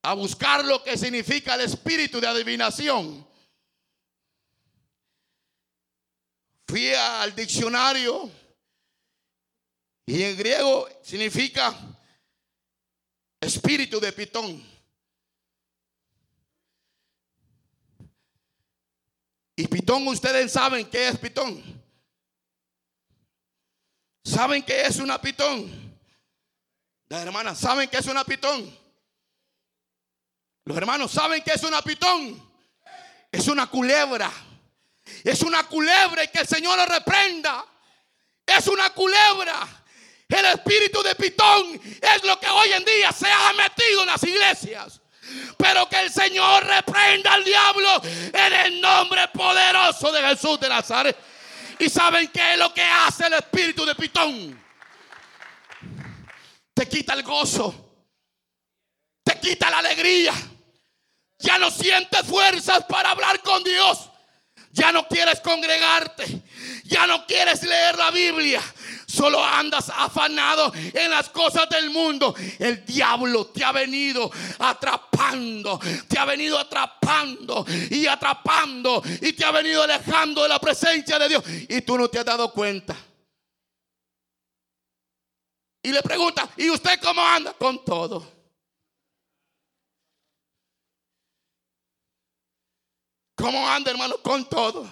a 0.03 0.15
buscar 0.15 0.65
lo 0.65 0.83
que 0.83 0.99
significa 0.99 1.55
el 1.55 1.63
espíritu 1.63 2.21
de 2.21 2.27
adivinación, 2.27 3.27
fui 6.67 6.93
al 6.93 7.35
diccionario 7.35 8.31
y 10.07 10.23
en 10.23 10.37
griego 10.37 10.89
significa 11.03 11.75
espíritu 13.41 14.01
de 14.01 14.13
pitón. 14.13 14.79
Y 19.55 19.67
pitón, 19.67 20.07
ustedes 20.07 20.53
saben 20.53 20.89
qué 20.89 21.09
es 21.09 21.19
pitón. 21.19 21.63
¿Saben 24.25 24.63
qué 24.63 24.83
es 24.83 24.99
una 24.99 25.21
pitón? 25.21 25.88
Las 27.09 27.23
hermanas 27.23 27.59
saben 27.59 27.89
que 27.89 27.99
es 27.99 28.07
una 28.07 28.25
pitón. 28.25 28.77
Los 30.65 30.77
hermanos 30.77 31.11
saben 31.11 31.43
que 31.43 31.53
es 31.53 31.63
una 31.63 31.81
pitón. 31.81 32.47
Es 33.33 33.49
una 33.49 33.67
culebra. 33.67 34.31
Es 35.25 35.43
una 35.43 35.63
culebra 35.65 36.25
y 36.25 36.29
que 36.29 36.41
el 36.41 36.47
Señor 36.47 36.77
lo 36.77 36.85
reprenda. 36.85 37.65
Es 38.45 38.67
una 38.67 38.91
culebra. 38.91 39.67
El 40.29 40.45
espíritu 40.45 41.03
de 41.03 41.15
pitón 41.15 41.81
es 41.83 42.25
lo 42.25 42.39
que 42.39 42.49
hoy 42.49 42.73
en 42.73 42.85
día 42.85 43.11
se 43.13 43.31
ha 43.31 43.55
metido 43.55 44.03
en 44.03 44.07
las 44.09 44.23
iglesias. 44.25 45.01
Pero 45.57 45.89
que 45.89 46.01
el 46.01 46.13
Señor 46.13 46.65
reprenda 46.65 47.33
al 47.33 47.45
diablo 47.45 48.03
en 48.05 48.53
el 48.53 48.81
nombre 48.83 49.29
poderoso 49.29 50.13
de 50.13 50.21
Jesús 50.21 50.61
de 50.61 50.69
Nazaret. 50.69 51.17
¿Y 51.79 51.89
saben 51.89 52.29
qué 52.29 52.53
es 52.53 52.59
lo 52.59 52.75
que 52.75 52.83
hace 52.83 53.27
el 53.27 53.35
espíritu 53.35 53.87
de 53.87 53.95
pitón? 53.95 54.68
Te 56.79 56.87
quita 56.87 57.15
el 57.15 57.25
gozo, 57.25 57.75
te 59.25 59.41
quita 59.41 59.69
la 59.69 59.79
alegría. 59.79 60.33
Ya 61.41 61.59
no 61.59 61.73
sientes 61.73 62.23
fuerzas 62.23 62.85
para 62.89 63.11
hablar 63.11 63.43
con 63.43 63.65
Dios. 63.65 64.09
Ya 64.71 64.93
no 64.93 65.09
quieres 65.09 65.41
congregarte. 65.41 66.43
Ya 66.85 67.05
no 67.09 67.27
quieres 67.27 67.65
leer 67.65 67.99
la 67.99 68.13
Biblia. 68.13 68.63
Solo 69.09 69.45
andas 69.45 69.91
afanado 69.93 70.73
en 70.75 71.11
las 71.11 71.29
cosas 71.31 71.69
del 71.69 71.91
mundo. 71.91 72.35
El 72.61 72.85
diablo 72.85 73.47
te 73.47 73.65
ha 73.65 73.73
venido 73.73 74.31
atrapando. 74.61 75.81
Te 76.07 76.17
ha 76.17 76.25
venido 76.25 76.59
atrapando 76.59 77.67
y 77.91 78.07
atrapando. 78.07 79.03
Y 79.21 79.33
te 79.33 79.45
ha 79.45 79.51
venido 79.51 79.83
alejando 79.83 80.45
de 80.45 80.49
la 80.49 80.61
presencia 80.61 81.19
de 81.19 81.29
Dios. 81.29 81.43
Y 81.69 81.83
tú 81.83 81.99
no 81.99 82.09
te 82.09 82.21
has 82.21 82.25
dado 82.25 82.53
cuenta. 82.53 82.97
Y 85.83 85.93
le 85.93 86.03
pregunta, 86.03 86.49
¿y 86.57 86.71
usted 86.71 87.01
cómo 87.01 87.21
anda? 87.21 87.53
Con 87.53 87.85
todo. 87.85 88.27
¿Cómo 93.37 93.69
anda, 93.69 93.93
hermano? 93.93 94.17
Con 94.21 94.49
todo. 94.49 94.91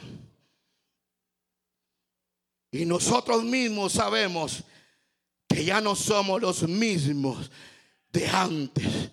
Y 2.71 2.85
nosotros 2.85 3.43
mismos 3.43 3.95
sabemos 3.95 4.63
que 5.49 5.65
ya 5.65 5.81
no 5.81 5.97
somos 5.97 6.41
los 6.41 6.63
mismos 6.63 7.51
de 8.13 8.29
antes. 8.29 9.11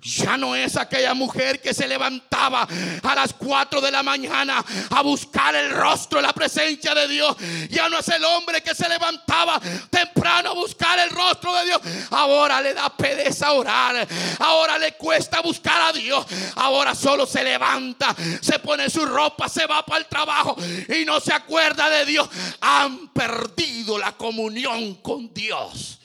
Ya 0.00 0.36
no 0.36 0.54
es 0.54 0.76
aquella 0.76 1.12
mujer 1.12 1.60
que 1.60 1.74
se 1.74 1.88
levantaba 1.88 2.68
a 3.02 3.14
las 3.16 3.34
4 3.34 3.80
de 3.80 3.90
la 3.90 4.04
mañana 4.04 4.64
a 4.90 5.02
buscar 5.02 5.56
el 5.56 5.70
rostro, 5.70 6.20
la 6.20 6.32
presencia 6.32 6.94
de 6.94 7.08
Dios. 7.08 7.36
Ya 7.68 7.88
no 7.88 7.98
es 7.98 8.06
el 8.06 8.24
hombre 8.24 8.62
que 8.62 8.76
se 8.76 8.88
levantaba 8.88 9.60
temprano 9.90 10.50
a 10.50 10.54
buscar 10.54 11.00
el 11.00 11.10
rostro 11.10 11.52
de 11.56 11.64
Dios. 11.64 11.80
Ahora 12.10 12.62
le 12.62 12.74
da 12.74 12.96
pereza 12.96 13.50
orar. 13.52 14.06
Ahora 14.38 14.78
le 14.78 14.92
cuesta 14.92 15.40
buscar 15.40 15.90
a 15.90 15.92
Dios. 15.92 16.24
Ahora 16.54 16.94
solo 16.94 17.26
se 17.26 17.42
levanta, 17.42 18.14
se 18.40 18.60
pone 18.60 18.88
su 18.88 19.04
ropa, 19.04 19.48
se 19.48 19.66
va 19.66 19.84
para 19.84 19.98
el 19.98 20.06
trabajo 20.06 20.56
y 20.96 21.04
no 21.04 21.18
se 21.18 21.32
acuerda 21.32 21.90
de 21.90 22.06
Dios. 22.06 22.28
Han 22.60 23.08
perdido 23.08 23.98
la 23.98 24.12
comunión 24.12 24.94
con 24.96 25.34
Dios. 25.34 25.97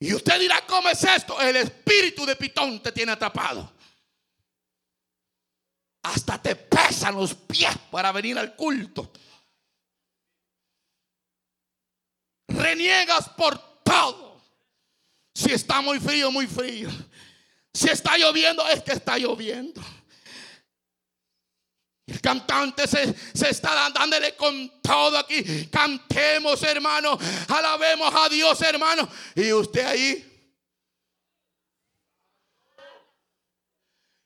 Y 0.00 0.14
usted 0.14 0.38
dirá, 0.38 0.64
¿cómo 0.66 0.88
es 0.88 1.02
esto? 1.02 1.40
El 1.40 1.56
espíritu 1.56 2.24
de 2.24 2.36
Pitón 2.36 2.80
te 2.82 2.92
tiene 2.92 3.12
atrapado. 3.12 3.72
Hasta 6.02 6.40
te 6.40 6.54
pesan 6.54 7.16
los 7.16 7.34
pies 7.34 7.76
para 7.90 8.12
venir 8.12 8.38
al 8.38 8.54
culto. 8.54 9.12
Reniegas 12.46 13.28
por 13.30 13.82
todo. 13.82 14.40
Si 15.34 15.52
está 15.52 15.80
muy 15.80 15.98
frío, 15.98 16.30
muy 16.30 16.46
frío. 16.46 16.88
Si 17.74 17.88
está 17.88 18.16
lloviendo, 18.16 18.66
es 18.68 18.82
que 18.82 18.92
está 18.92 19.18
lloviendo. 19.18 19.82
Cantante 22.28 22.86
se, 22.86 23.14
está 23.48 23.90
dándole 23.90 24.36
con 24.36 24.82
todo 24.82 25.16
aquí. 25.16 25.66
Cantemos, 25.72 26.62
hermano. 26.62 27.18
Alabemos 27.48 28.14
a 28.14 28.28
Dios, 28.28 28.60
hermano. 28.60 29.08
Y 29.34 29.50
usted 29.50 29.86
ahí. 29.86 30.52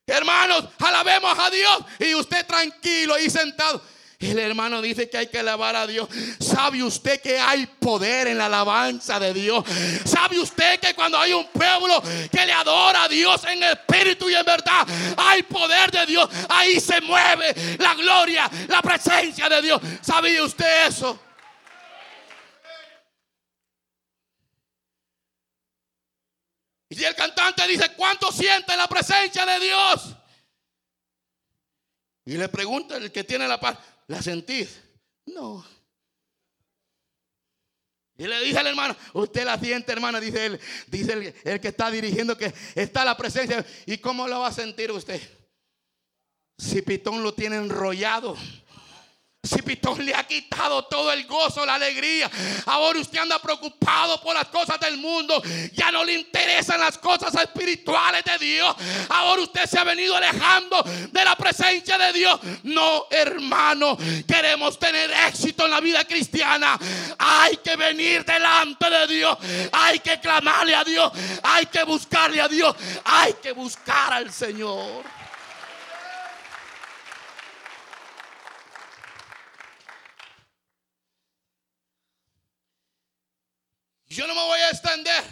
Hermanos, 0.05 0.65
alabemos 0.81 1.39
a 1.39 1.49
Dios. 1.49 1.79
Y 2.01 2.13
usted 2.17 2.45
tranquilo 2.45 3.17
y 3.21 3.31
sentado. 3.31 3.81
El 4.23 4.39
hermano 4.39 4.81
dice 4.81 5.11
que 5.11 5.19
hay 5.19 5.27
que 5.27 5.41
alabar 5.41 5.75
a 5.75 5.87
Dios. 5.87 6.09
¿Sabe 6.39 6.83
usted 6.83 7.21
que 7.21 7.41
hay 7.41 7.67
poder 7.67 8.29
en 8.29 8.39
la 8.39 8.47
alabanza 8.47 9.19
de 9.19 9.35
Dios? 9.35 9.65
¿Sabe 10.05 10.39
usted 10.39 10.79
que 10.79 10.95
cuando 10.95 11.19
hay 11.19 11.33
un 11.33 11.47
pueblo 11.49 12.01
que 12.31 12.47
le 12.47 12.53
adora 12.53 13.05
a 13.05 13.09
Dios 13.09 13.45
en 13.45 13.63
espíritu 13.65 14.31
y 14.31 14.35
en 14.35 14.45
verdad, 14.45 14.87
hay 15.17 15.43
poder 15.43 15.91
de 15.91 16.07
Dios? 16.07 16.29
Ahí 16.49 16.79
se 16.79 17.01
mueve 17.01 17.77
la 17.79 17.95
gloria, 17.95 18.49
la 18.69 18.81
presencia 18.81 19.49
de 19.49 19.61
Dios. 19.61 19.81
¿Sabía 20.01 20.45
usted 20.45 20.87
eso? 20.87 21.19
Y 26.91 27.03
el 27.05 27.15
cantante 27.17 27.67
dice, 27.67 27.91
¿cuánto 27.97 28.31
siente 28.31 28.77
la 28.77 28.87
presencia 28.87 29.47
de 29.47 29.59
Dios? 29.59 30.15
Y 32.25 32.37
le 32.37 32.49
pregunta 32.49 32.99
el 32.99 33.11
que 33.11 33.25
tiene 33.25 33.49
la 33.49 33.59
paz, 33.59 33.79
¿La 34.07 34.23
sentís? 34.23 34.81
No. 35.27 35.65
Y 38.19 38.27
le 38.27 38.41
dice 38.45 38.59
al 38.59 38.67
hermano, 38.67 38.97
usted 39.15 39.45
la 39.45 39.59
siente, 39.59 39.91
hermano, 39.91 40.21
dice 40.21 40.47
él, 40.47 40.61
dice 40.87 41.35
el, 41.45 41.61
que 41.61 41.69
está 41.69 41.91
dirigiendo 41.91 42.37
que 42.37 42.53
está 42.75 43.05
la 43.05 43.17
presencia. 43.17 43.65
¿Y 43.87 43.99
cómo 43.99 44.29
lo 44.29 44.41
va 44.41 44.49
a 44.49 44.53
sentir 44.53 44.93
usted? 44.93 45.21
Si 46.59 46.83
Pitón 46.83 47.23
lo 47.23 47.35
tiene 47.35 47.57
enrollado, 47.57 48.37
Si 49.45 49.61
Pitón 49.61 50.07
le 50.07 50.15
ha 50.15 50.23
quitado 50.23 50.85
todo 50.85 51.13
el 51.13 51.27
gozo, 51.27 51.67
la 51.67 51.75
alegría. 51.75 52.31
Ahora 52.67 53.01
usted 53.01 53.19
anda 53.19 53.41
preocupado 53.41 54.21
por 54.21 54.37
las 54.37 54.47
cosas 54.47 54.79
del 54.79 54.99
mundo. 54.99 55.43
Ya 55.73 55.91
no 55.91 56.05
le 56.05 56.15
interesan 56.15 56.79
las 56.79 56.97
cosas 56.97 57.35
espirituales 57.35 58.23
de 58.23 58.39
Dios. 58.39 58.77
Ahora 59.09 59.43
usted 59.43 59.67
se 59.67 59.81
ha 59.81 59.83
venido 59.83 60.17
alejando 60.17 60.81
de 61.11 61.25
la 61.25 61.35
presencia 61.35 61.99
de 61.99 62.13
Dios. 62.13 62.39
No, 62.63 63.07
hermano. 63.11 63.99
Queremos 64.29 64.79
tener 64.79 65.11
éxito 65.27 65.65
en 65.65 65.73
la 65.73 65.81
vida 65.81 66.05
cristiana. 66.05 66.79
Hay 67.19 67.57
que 67.57 67.75
venir 67.75 68.25
delante 68.25 68.89
de 68.89 69.07
Dios. 69.09 69.39
Hay 69.73 69.99
que 69.99 70.21
clamarle 70.21 70.77
a 70.77 70.85
Dios. 70.85 71.11
Hay 71.43 71.67
que 71.67 71.83
buscarle 71.83 72.41
a 72.41 72.47
Dios. 72.47 72.77
Hay 73.07 73.33
que 73.43 73.51
buscar 73.51 74.13
al 74.13 74.33
Señor. 74.33 75.22
Yo 84.13 84.27
no 84.27 84.35
me 84.35 84.43
voy 84.43 84.61
a 84.61 84.69
extender. 84.69 85.25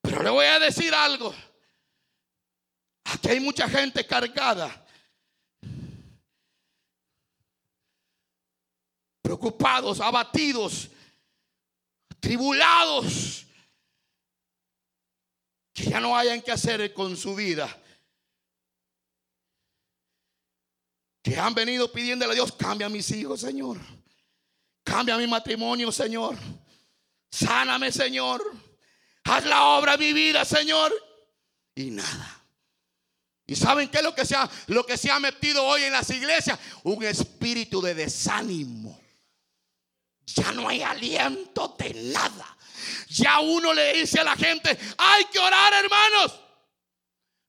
Pero 0.00 0.22
le 0.22 0.30
voy 0.30 0.46
a 0.46 0.58
decir 0.58 0.94
algo. 0.94 1.34
Aquí 3.04 3.28
hay 3.28 3.40
mucha 3.40 3.68
gente 3.68 4.06
cargada. 4.06 4.86
Preocupados, 9.20 10.00
abatidos, 10.00 10.88
tribulados. 12.18 13.46
Que 15.74 15.90
ya 15.90 16.00
no 16.00 16.16
hayan 16.16 16.40
que 16.40 16.52
hacer 16.52 16.94
con 16.94 17.18
su 17.18 17.34
vida. 17.34 17.68
Que 21.22 21.38
han 21.38 21.52
venido 21.52 21.92
pidiéndole 21.92 22.32
a 22.32 22.34
Dios, 22.36 22.50
cambia 22.52 22.86
a 22.86 22.90
mis 22.90 23.10
hijos, 23.10 23.42
Señor. 23.42 23.95
Cambia 24.86 25.16
mi 25.16 25.26
matrimonio, 25.26 25.90
Señor. 25.90 26.36
Sáname, 27.28 27.90
Señor. 27.90 28.40
Haz 29.24 29.44
la 29.44 29.64
obra 29.64 29.96
de 29.96 29.98
mi 29.98 30.12
vida, 30.12 30.44
Señor. 30.44 30.94
Y 31.74 31.90
nada. 31.90 32.44
¿Y 33.48 33.56
saben 33.56 33.88
qué 33.88 33.98
es 33.98 34.04
lo 34.04 34.14
que, 34.14 34.24
se 34.24 34.36
ha, 34.36 34.48
lo 34.68 34.86
que 34.86 34.96
se 34.96 35.10
ha 35.10 35.18
metido 35.18 35.64
hoy 35.64 35.82
en 35.82 35.92
las 35.92 36.08
iglesias? 36.10 36.60
Un 36.84 37.02
espíritu 37.02 37.82
de 37.82 37.94
desánimo. 37.94 38.96
Ya 40.24 40.52
no 40.52 40.68
hay 40.68 40.82
aliento 40.82 41.74
de 41.76 41.92
nada. 42.12 42.56
Ya 43.08 43.40
uno 43.40 43.74
le 43.74 43.92
dice 43.92 44.20
a 44.20 44.24
la 44.24 44.36
gente, 44.36 44.78
hay 44.98 45.24
que 45.24 45.40
orar, 45.40 45.72
hermanos. 45.74 46.40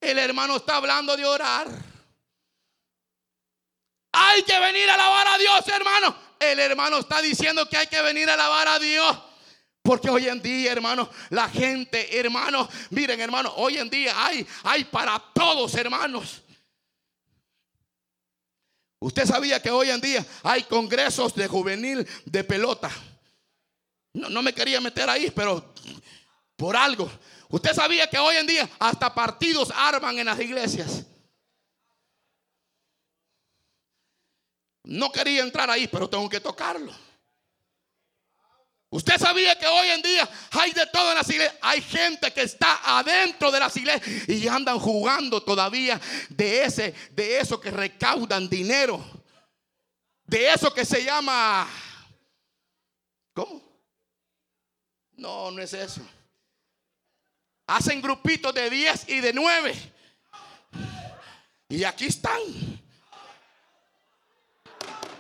El 0.02 0.18
hermano 0.18 0.56
está 0.56 0.78
hablando 0.78 1.16
de 1.16 1.26
orar. 1.26 1.68
Hay 4.12 4.42
que 4.42 4.60
venir 4.60 4.90
a 4.90 4.96
alabar 4.96 5.28
a 5.28 5.38
Dios, 5.38 5.68
hermano 5.68 6.27
el 6.40 6.60
hermano 6.60 7.00
está 7.00 7.22
diciendo 7.22 7.68
que 7.68 7.78
hay 7.78 7.88
que 7.88 8.02
venir 8.02 8.30
a 8.30 8.34
alabar 8.34 8.68
a 8.68 8.80
Dios. 8.80 9.18
Porque 9.82 10.10
hoy 10.10 10.28
en 10.28 10.42
día, 10.42 10.74
hermano, 10.74 11.10
la 11.30 11.48
gente, 11.48 12.20
hermano, 12.20 12.68
miren, 12.90 13.22
hermano, 13.22 13.54
hoy 13.56 13.78
en 13.78 13.90
día 13.90 14.14
hay, 14.26 14.46
hay 14.64 14.84
para 14.84 15.18
todos, 15.34 15.74
hermanos. 15.76 16.42
Usted 19.00 19.26
sabía 19.26 19.62
que 19.62 19.70
hoy 19.70 19.90
en 19.90 20.02
día 20.02 20.26
hay 20.44 20.64
congresos 20.64 21.34
de 21.36 21.48
juvenil 21.48 22.06
de 22.26 22.44
pelota. 22.44 22.92
No, 24.14 24.30
no 24.30 24.42
me 24.42 24.54
quería 24.54 24.82
meter 24.82 25.10
ahí, 25.10 25.32
pero 25.32 25.74
por 26.58 26.76
algo. 26.76 27.10
Usted 27.50 27.74
sabía 27.74 28.10
que 28.10 28.18
hoy 28.18 28.36
en 28.36 28.48
día 28.48 28.70
hasta 28.80 29.14
partidos 29.14 29.72
arman 29.74 30.20
en 30.20 30.26
las 30.26 30.40
iglesias. 30.40 31.06
No 34.88 35.12
quería 35.12 35.42
entrar 35.42 35.70
ahí, 35.70 35.88
pero 35.88 36.10
tengo 36.10 36.30
que 36.30 36.40
tocarlo. 36.40 36.94
Usted 38.90 39.18
sabía 39.18 39.60
que 39.60 39.68
hoy 39.68 39.90
en 39.90 40.02
día 40.02 40.30
hay 40.52 40.72
de 40.72 40.86
todo 40.88 41.10
en 41.10 41.18
las 41.18 41.30
iglesias. 41.30 41.58
Hay 41.62 41.82
gente 41.82 42.32
que 42.32 42.44
está 42.44 42.98
adentro 42.98 43.52
de 43.52 43.60
las 43.60 43.76
iglesias 43.76 44.30
y 44.30 44.48
andan 44.48 44.80
jugando 44.80 45.44
todavía 45.44 46.00
de 46.30 46.64
ese, 46.64 46.96
de 47.12 47.38
eso 47.38 47.60
que 47.60 47.70
recaudan 47.70 48.48
dinero. 48.48 49.04
De 50.24 50.54
eso 50.54 50.74
que 50.74 50.86
se 50.86 51.04
llama. 51.04 51.68
¿Cómo? 53.34 53.62
No, 55.18 55.52
no 55.52 55.62
es 55.62 55.74
eso. 55.74 56.02
Hacen 57.68 58.02
grupitos 58.02 58.54
de 58.54 58.70
10 58.70 59.10
y 59.10 59.20
de 59.20 59.34
9. 59.34 59.76
Y 61.68 61.84
aquí 61.84 62.06
están. 62.06 62.77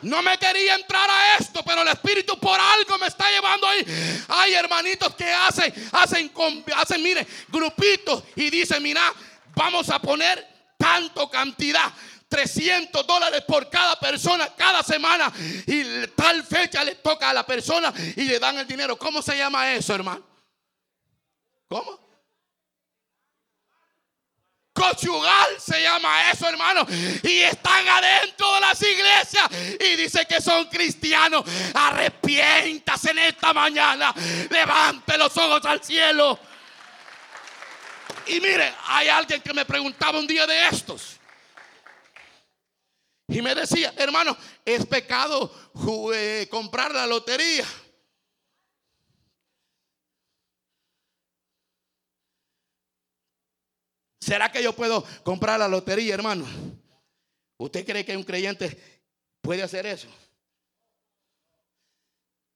No 0.01 0.21
me 0.21 0.37
quería 0.37 0.75
entrar 0.75 1.09
a 1.09 1.37
esto, 1.37 1.63
pero 1.63 1.81
el 1.81 1.87
Espíritu 1.89 2.39
por 2.39 2.59
algo 2.59 2.97
me 2.97 3.07
está 3.07 3.29
llevando 3.29 3.67
ahí. 3.67 3.85
Hay 4.27 4.53
hermanitos 4.53 5.15
que 5.15 5.31
hacen, 5.31 5.73
hacen, 5.91 6.31
hacen, 6.75 7.03
mire, 7.03 7.25
grupitos 7.47 8.23
y 8.35 8.49
dicen, 8.49 8.81
mira, 8.83 9.13
vamos 9.55 9.89
a 9.89 9.99
poner 9.99 10.47
tanto 10.77 11.29
cantidad. 11.29 11.91
300 12.29 13.07
dólares 13.07 13.41
por 13.47 13.69
cada 13.69 13.97
persona 13.97 14.53
cada 14.57 14.83
semana 14.83 15.31
y 15.65 16.07
tal 16.07 16.43
fecha 16.43 16.83
le 16.83 16.95
toca 16.95 17.29
a 17.29 17.33
la 17.33 17.45
persona 17.45 17.93
y 18.15 18.23
le 18.23 18.37
dan 18.37 18.57
el 18.57 18.67
dinero. 18.67 18.97
¿Cómo 18.97 19.21
se 19.21 19.37
llama 19.37 19.73
eso, 19.73 19.95
hermano? 19.95 20.25
¿Cómo? 21.69 22.06
Conyugal 24.77 25.59
se 25.59 25.81
llama 25.81 26.31
eso, 26.31 26.47
hermano. 26.47 26.85
Y 27.23 27.39
están 27.39 27.87
adentro 27.87 28.53
de 28.53 28.59
las 28.61 28.79
iglesias 28.79 29.49
y 29.79 29.95
dice 29.95 30.25
que 30.27 30.39
son 30.39 30.65
cristianos. 30.65 31.43
Arrepiéntase 31.73 33.09
en 33.11 33.19
esta 33.19 33.53
mañana. 33.53 34.13
Levante 34.49 35.17
los 35.17 35.35
ojos 35.35 35.65
al 35.65 35.83
cielo. 35.83 36.39
Y 38.27 38.39
mire, 38.39 38.71
hay 38.85 39.07
alguien 39.07 39.41
que 39.41 39.53
me 39.53 39.65
preguntaba 39.65 40.19
un 40.19 40.27
día 40.27 40.45
de 40.45 40.67
estos. 40.67 41.17
Y 43.29 43.41
me 43.41 43.55
decía, 43.55 43.93
hermano, 43.97 44.37
es 44.63 44.85
pecado 44.85 45.51
eh, 46.13 46.47
comprar 46.51 46.91
la 46.93 47.07
lotería. 47.07 47.65
¿Será 54.27 54.51
que 54.51 54.61
yo 54.61 54.73
puedo 54.73 55.05
comprar 55.23 55.57
la 55.57 55.69
lotería, 55.69 56.13
hermano? 56.13 56.45
¿Usted 57.55 57.85
cree 57.85 58.03
que 58.03 58.17
un 58.17 58.25
creyente 58.25 58.77
puede 59.39 59.63
hacer 59.63 59.85
eso? 59.85 60.09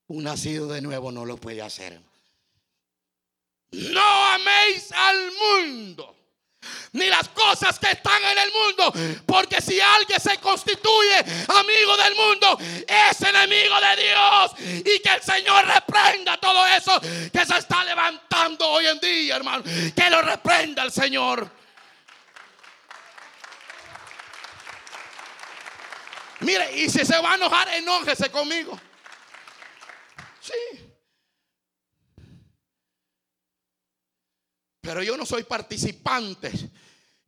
Un 0.08 0.26
nacido 0.26 0.68
de 0.68 0.82
nuevo 0.82 1.14
no 1.14 1.24
lo 1.24 1.38
puede 1.38 1.62
hacer. 1.62 1.98
No 3.72 4.26
améis 4.34 4.92
al 4.92 5.32
mundo 5.32 6.14
ni 6.92 7.08
las 7.08 7.30
cosas 7.30 7.80
que 7.80 7.92
están 7.92 8.22
en 8.22 8.38
el 8.38 8.52
mundo. 8.52 9.24
Porque 9.26 9.62
si 9.62 9.80
alguien 9.80 10.20
se 10.20 10.40
constituye 10.40 11.20
amigo 11.48 11.96
del 11.96 12.16
mundo, 12.16 12.58
es 12.86 13.22
enemigo 13.22 13.76
de 13.80 14.04
Dios. 14.04 14.84
Y 14.86 15.00
que 15.00 15.14
el 15.16 15.22
Señor 15.22 15.66
reprenda 15.66 16.38
todo 16.38 16.68
eso 16.68 17.00
que 17.00 17.46
se 17.46 17.58
está 17.58 17.86
levantando 17.86 18.68
hoy 18.68 18.88
en 18.88 19.00
día, 19.00 19.38
hermano. 19.38 19.64
Que 19.64 20.10
lo 20.10 20.22
reprenda 20.22 20.84
el 20.84 20.92
Señor. 20.92 21.61
Mire, 26.42 26.76
y 26.78 26.90
si 26.90 27.06
se 27.06 27.20
va 27.22 27.34
a 27.34 27.36
enojar, 27.36 27.68
enójese 27.70 28.30
conmigo. 28.32 28.80
Sí. 30.40 30.54
Pero 34.82 35.04
yo 35.04 35.16
no 35.16 35.26
soy 35.26 35.44
participante 35.44 36.52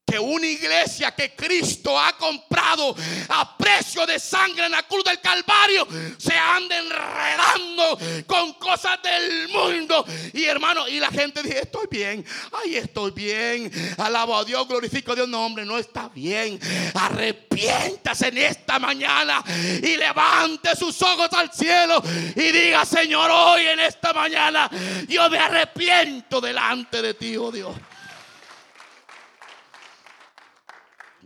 que 0.06 0.20
una 0.20 0.46
iglesia 0.46 1.12
que 1.12 1.34
Cristo 1.34 1.98
ha 2.00 2.16
comprado 2.18 2.96
a 3.30 3.58
precio 3.58 4.06
de 4.06 4.20
sangre 4.20 4.66
en 4.66 4.72
la 4.72 4.84
cruz 4.84 5.04
del 5.04 5.20
Calvario 5.20 5.88
se 6.18 6.34
anda 6.34 6.78
enredando 6.78 7.98
con 8.28 8.54
cosas 8.54 9.00
del 9.02 9.50
mundo. 9.50 10.06
Y 10.34 10.44
hermano, 10.44 10.88
y 10.88 11.00
la 11.00 11.10
gente 11.10 11.42
dice, 11.42 11.62
estoy 11.62 11.88
bien, 11.90 12.26
ay, 12.52 12.76
estoy 12.76 13.12
bien, 13.12 13.72
alabo 13.98 14.36
a 14.36 14.44
Dios, 14.44 14.68
glorifico 14.68 15.14
a 15.14 15.16
Dios. 15.16 15.28
No, 15.28 15.46
hombre, 15.46 15.66
no 15.66 15.78
está 15.78 16.10
bien. 16.10 16.60
Arrepiéntase 16.94 18.28
en 18.28 18.38
esta 18.40 18.80
mañana 18.80 19.44
y 19.82 19.96
levante 19.96 20.76
sus 20.76 21.02
ojos 21.02 21.30
al 21.34 21.52
cielo 21.52 22.04
y 22.36 22.52
diga, 22.52 22.86
Señor, 22.86 23.32
hoy 23.32 23.68
en 23.68 23.80
esta 23.80 24.14
mañana 24.14 24.70
yo 25.08 25.30
me 25.30 25.40
arrepiento 25.40 26.42
delante 26.42 27.02
de 27.02 27.14
ti, 27.14 27.38
oh 27.38 27.52
Dios. 27.52 27.74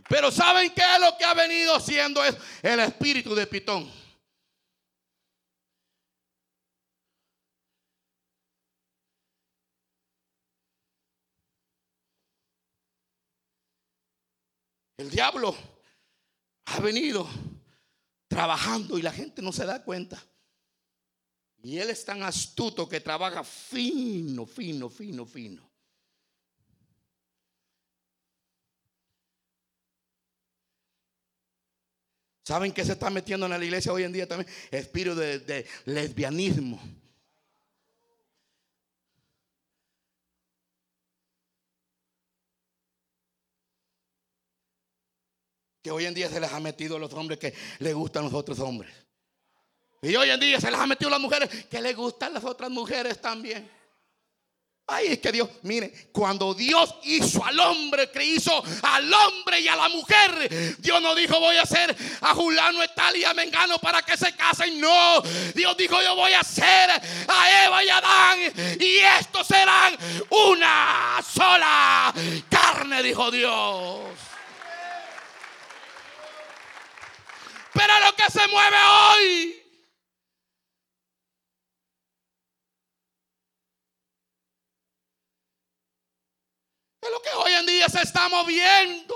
Pero 0.08 0.30
¿saben 0.30 0.72
qué 0.74 0.80
es 0.80 1.00
lo 1.00 1.16
que 1.18 1.24
ha 1.24 1.34
venido 1.34 1.78
siendo 1.80 2.24
es 2.24 2.36
el 2.62 2.80
espíritu 2.80 3.34
de 3.34 3.46
Pitón? 3.46 3.90
El 14.96 15.10
diablo 15.10 15.54
ha 16.64 16.80
venido 16.80 17.28
trabajando 18.26 18.98
y 18.98 19.02
la 19.02 19.12
gente 19.12 19.42
no 19.42 19.52
se 19.52 19.64
da 19.64 19.84
cuenta. 19.84 20.20
Y 21.62 21.78
él 21.78 21.90
es 21.90 22.04
tan 22.04 22.22
astuto 22.22 22.88
que 22.88 23.00
trabaja 23.00 23.44
fino, 23.44 24.46
fino, 24.46 24.88
fino, 24.88 25.26
fino. 25.26 25.67
¿Saben 32.48 32.72
qué 32.72 32.82
se 32.82 32.92
está 32.92 33.10
metiendo 33.10 33.44
en 33.44 33.52
la 33.52 33.62
iglesia 33.62 33.92
hoy 33.92 34.04
en 34.04 34.12
día 34.14 34.26
también? 34.26 34.50
Espíritu 34.70 35.14
de, 35.14 35.66
lesbianismo. 35.84 36.80
Que 45.82 45.90
hoy 45.90 46.06
en 46.06 46.14
día 46.14 46.30
se 46.30 46.40
les 46.40 46.50
ha 46.50 46.58
metido 46.58 46.96
a 46.96 46.98
los 46.98 47.12
hombres 47.12 47.38
que 47.38 47.52
les 47.80 47.94
gustan 47.94 48.24
los 48.24 48.32
otros 48.32 48.58
hombres. 48.60 48.94
Y 50.00 50.16
hoy 50.16 50.30
en 50.30 50.40
día 50.40 50.58
se 50.58 50.70
les 50.70 50.80
ha 50.80 50.86
metido 50.86 51.08
a 51.08 51.10
las 51.10 51.20
mujeres 51.20 51.66
que 51.66 51.82
les 51.82 51.94
gustan 51.94 52.32
las 52.32 52.44
otras 52.44 52.70
mujeres 52.70 53.20
también. 53.20 53.77
Ay, 54.90 55.08
es 55.08 55.18
que 55.18 55.30
Dios, 55.30 55.50
mire, 55.64 55.92
cuando 56.12 56.54
Dios 56.54 56.94
hizo 57.02 57.44
al 57.44 57.60
hombre, 57.60 58.10
que 58.10 58.24
hizo 58.24 58.64
al 58.82 59.12
hombre 59.12 59.60
y 59.60 59.68
a 59.68 59.76
la 59.76 59.90
mujer, 59.90 60.76
Dios 60.78 61.02
no 61.02 61.14
dijo 61.14 61.38
voy 61.38 61.58
a 61.58 61.62
hacer 61.62 61.94
a 62.22 62.34
Julano, 62.34 62.80
tal 62.96 63.14
y 63.14 63.22
a 63.22 63.34
Mengano 63.34 63.78
para 63.80 64.00
que 64.00 64.16
se 64.16 64.34
casen. 64.34 64.80
No, 64.80 65.20
Dios 65.54 65.76
dijo 65.76 66.00
yo 66.00 66.16
voy 66.16 66.32
a 66.32 66.40
hacer 66.40 66.90
a 66.90 67.64
Eva 67.66 67.84
y 67.84 67.88
a 67.90 67.98
Adán 67.98 68.38
y 68.80 68.96
estos 69.20 69.46
serán 69.46 69.94
una 70.30 71.20
sola 71.34 72.14
carne, 72.48 73.02
dijo 73.02 73.30
Dios. 73.30 74.08
Pero 77.74 78.00
lo 78.06 78.16
que 78.16 78.32
se 78.32 78.48
mueve 78.48 78.76
hoy 78.78 79.67
es 87.08 87.12
lo 87.12 87.22
que 87.22 87.30
hoy 87.30 87.52
en 87.52 87.66
día 87.66 87.88
se 87.88 88.02
está 88.02 88.28
moviendo. 88.28 89.14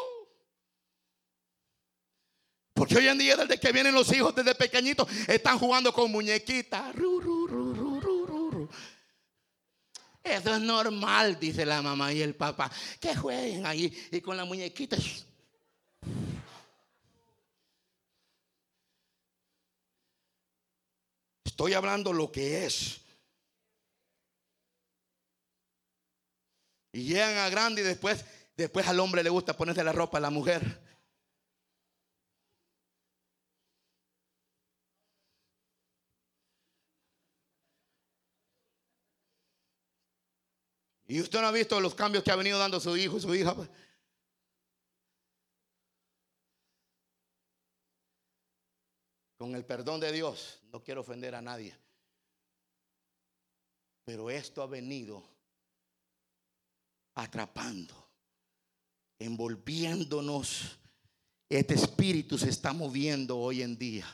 Porque 2.74 2.96
hoy 2.96 3.08
en 3.08 3.18
día, 3.18 3.36
desde 3.36 3.60
que 3.60 3.70
vienen 3.70 3.94
los 3.94 4.12
hijos, 4.12 4.34
desde 4.34 4.54
pequeñitos, 4.54 5.06
están 5.28 5.58
jugando 5.58 5.92
con 5.92 6.10
muñequitas. 6.10 6.94
Eso 10.24 10.54
es 10.54 10.60
normal, 10.60 11.38
dice 11.38 11.66
la 11.66 11.82
mamá 11.82 12.12
y 12.12 12.22
el 12.22 12.34
papá. 12.34 12.70
Que 13.00 13.14
jueguen 13.14 13.66
ahí 13.66 13.92
y 14.10 14.20
con 14.20 14.36
la 14.36 14.44
muñequita. 14.44 14.96
Estoy 21.44 21.74
hablando 21.74 22.12
lo 22.12 22.32
que 22.32 22.64
es. 22.64 23.01
Y 26.92 27.04
llegan 27.04 27.38
a 27.38 27.48
grande 27.48 27.80
y 27.80 27.84
después, 27.84 28.24
después 28.56 28.86
al 28.86 29.00
hombre 29.00 29.22
le 29.22 29.30
gusta 29.30 29.56
ponerse 29.56 29.82
la 29.82 29.92
ropa 29.92 30.18
a 30.18 30.20
la 30.20 30.30
mujer. 30.30 30.80
Y 41.12 41.20
usted 41.20 41.42
no 41.42 41.46
ha 41.46 41.52
visto 41.52 41.78
los 41.78 41.94
cambios 41.94 42.24
que 42.24 42.30
ha 42.30 42.36
venido 42.36 42.58
dando 42.58 42.80
su 42.80 42.96
hijo 42.96 43.18
y 43.18 43.20
su 43.20 43.34
hija. 43.34 43.54
Pues. 43.54 43.68
Con 49.36 49.54
el 49.54 49.64
perdón 49.64 50.00
de 50.00 50.10
Dios, 50.10 50.60
no 50.70 50.82
quiero 50.82 51.02
ofender 51.02 51.34
a 51.34 51.42
nadie. 51.42 51.76
Pero 54.04 54.30
esto 54.30 54.62
ha 54.62 54.66
venido 54.66 55.22
atrapando, 57.14 58.10
envolviéndonos. 59.18 60.78
Este 61.48 61.74
espíritu 61.74 62.38
se 62.38 62.48
está 62.48 62.72
moviendo 62.72 63.38
hoy 63.38 63.62
en 63.62 63.76
día. 63.76 64.06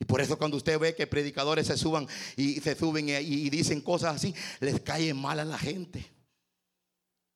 Y 0.00 0.04
por 0.04 0.20
eso 0.20 0.38
cuando 0.38 0.56
usted 0.56 0.78
ve 0.78 0.94
que 0.94 1.06
predicadores 1.06 1.66
se 1.66 1.76
suban 1.76 2.06
y 2.36 2.60
se 2.60 2.74
suben 2.74 3.08
y, 3.08 3.50
dicen 3.50 3.80
cosas 3.80 4.16
así, 4.16 4.34
les 4.60 4.80
cae 4.80 5.12
mal 5.14 5.40
a 5.40 5.44
la 5.44 5.58
gente. 5.58 6.17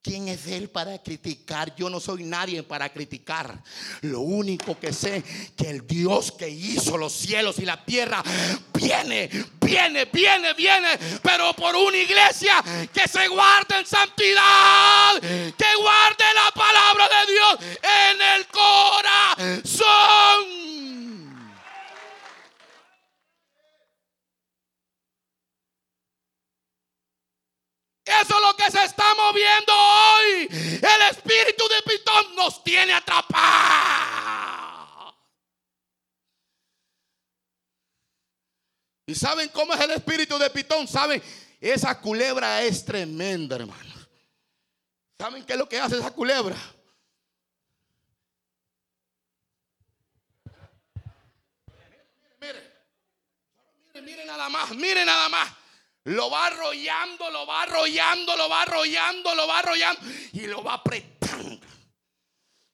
¿Quién 0.03 0.26
es 0.26 0.48
Él 0.48 0.68
para 0.68 1.00
criticar? 1.00 1.76
Yo 1.76 1.88
no 1.88 2.00
soy 2.00 2.24
nadie 2.24 2.64
para 2.64 2.88
criticar. 2.92 3.62
Lo 4.00 4.18
único 4.18 4.76
que 4.76 4.92
sé 4.92 5.22
que 5.57 5.70
el 5.70 5.86
Dios 5.86 6.32
que 6.32 6.48
hizo 6.48 6.98
los 6.98 7.12
cielos 7.12 7.61
y 7.61 7.64
la 7.64 7.84
tierra 7.84 8.20
viene, 8.74 9.30
viene, 9.61 10.07
viene, 10.07 10.55
viene, 10.55 10.98
pero 11.22 11.55
por 11.55 11.76
una 11.76 11.96
iglesia 11.96 12.64
que 12.92 13.07
se 13.07 13.28
guarde 13.28 13.78
en 13.78 13.86
santidad, 13.86 15.20
que 15.20 15.76
guarde 15.80 16.24
la 16.34 16.50
palabra 16.53 17.09
de 17.09 17.32
Dios 17.32 17.59
en 18.11 18.20
el 18.20 18.46
corazón. 18.48 19.82
Eso 28.20 28.34
es 28.34 28.40
lo 28.40 28.56
que 28.56 28.70
se 28.70 28.84
está 28.84 29.14
moviendo 29.14 29.72
hoy. 29.72 30.48
El 30.50 31.02
espíritu 31.10 31.64
de 31.68 31.82
Pitón 31.82 32.36
nos 32.36 32.62
tiene 32.62 32.92
atrapados. 32.92 34.22
¿Y 39.06 39.14
saben 39.14 39.48
cómo 39.48 39.74
es 39.74 39.80
el 39.80 39.90
espíritu 39.92 40.38
de 40.38 40.50
Pitón? 40.50 40.86
¿Saben? 40.86 41.22
Esa 41.60 42.00
culebra 42.00 42.62
es 42.62 42.84
tremenda, 42.84 43.56
hermano. 43.56 43.92
¿Saben 45.18 45.44
qué 45.44 45.52
es 45.52 45.58
lo 45.58 45.68
que 45.68 45.78
hace 45.78 45.98
esa 45.98 46.10
culebra? 46.10 46.56
Mire, 52.40 52.72
mire, 53.94 54.02
mire 54.02 54.24
nada 54.24 54.48
más, 54.48 54.70
mire 54.70 55.04
nada 55.04 55.28
más. 55.28 55.61
Lo 56.05 56.28
va 56.30 56.46
arrollando, 56.46 57.30
lo 57.30 57.46
va 57.46 57.62
arrollando, 57.62 58.36
lo 58.36 58.48
va 58.48 58.62
arrollando, 58.62 59.34
lo 59.34 59.46
va 59.46 59.59
arrollando 59.61 60.00
y 60.32 60.46
lo 60.46 60.62
va 60.62 60.74
apretando. 60.74 61.66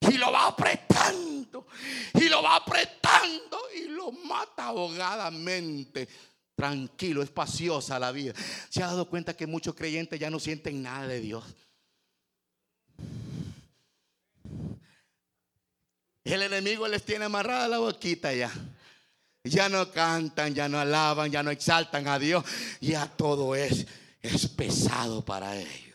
Y 0.01 0.17
lo 0.17 0.33
va 0.33 0.47
apretando. 0.47 1.67
Y 2.15 2.29
lo 2.29 2.43
va 2.43 2.57
apretando 2.57 3.61
y 3.77 3.89
lo 3.89 4.13
mata 4.13 4.67
ahogadamente. 4.67 6.09
Tranquilo, 6.55 7.23
espaciosa 7.23 7.99
la 7.99 8.13
vida. 8.13 8.33
Se 8.71 8.83
ha 8.83 8.87
dado 8.87 9.09
cuenta 9.09 9.37
que 9.37 9.47
muchos 9.47 9.75
creyentes 9.75 10.19
ya 10.19 10.31
no 10.31 10.41
sienten 10.41 10.83
nada 10.83 11.07
de 11.07 11.21
Dios. 11.21 11.45
El 16.25 16.43
enemigo 16.43 16.89
les 16.89 17.05
tiene 17.05 17.27
amarrada 17.27 17.69
la 17.69 17.79
boquita 17.79 18.33
ya. 18.35 18.51
Ya 19.49 19.69
no 19.69 19.91
cantan, 19.91 20.55
ya 20.55 20.69
no 20.69 20.79
alaban, 20.79 21.31
ya 21.31 21.43
no 21.43 21.51
exaltan 21.51 22.07
a 22.09 22.19
Dios. 22.19 22.45
Ya 22.81 23.07
todo 23.07 23.55
es, 23.55 23.87
es 24.23 24.49
pesado 24.49 25.25
para 25.25 25.57
ellos. 25.57 25.89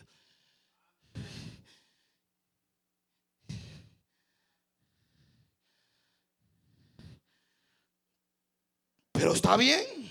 Pero 9.12 9.32
está 9.32 9.56
bien. 9.56 10.03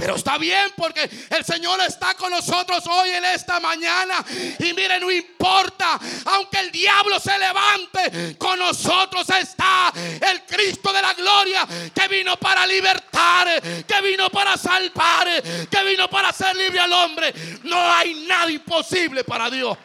Pero 0.00 0.16
está 0.16 0.38
bien 0.38 0.72
porque 0.78 1.10
el 1.28 1.44
Señor 1.44 1.78
está 1.82 2.14
con 2.14 2.30
nosotros 2.30 2.82
hoy 2.86 3.10
en 3.10 3.24
esta 3.26 3.60
mañana. 3.60 4.24
Y 4.58 4.72
mire, 4.72 4.98
no 4.98 5.10
importa, 5.10 6.00
aunque 6.24 6.58
el 6.58 6.72
diablo 6.72 7.20
se 7.20 7.38
levante, 7.38 8.34
con 8.38 8.58
nosotros 8.58 9.28
está 9.28 9.92
el 9.94 10.46
Cristo 10.46 10.90
de 10.90 11.02
la 11.02 11.12
gloria 11.12 11.68
que 11.94 12.08
vino 12.08 12.38
para 12.38 12.66
libertar, 12.66 13.60
que 13.60 14.00
vino 14.00 14.30
para 14.30 14.56
salvar, 14.56 15.28
que 15.70 15.84
vino 15.84 16.08
para 16.08 16.30
hacer 16.30 16.56
libre 16.56 16.80
al 16.80 16.92
hombre. 16.94 17.34
No 17.64 17.92
hay 17.92 18.24
nada 18.26 18.50
imposible 18.50 19.22
para 19.22 19.50
Dios. 19.50 19.76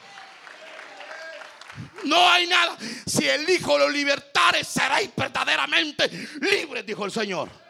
No 2.05 2.29
hay 2.29 2.47
nada. 2.47 2.77
Si 3.05 3.27
el 3.27 3.49
Hijo 3.49 3.77
lo 3.77 3.89
libertare, 3.89 4.63
seréis 4.63 5.09
verdaderamente 5.13 6.09
libres, 6.39 6.85
dijo 6.85 7.03
el 7.03 7.11
Señor. 7.11 7.64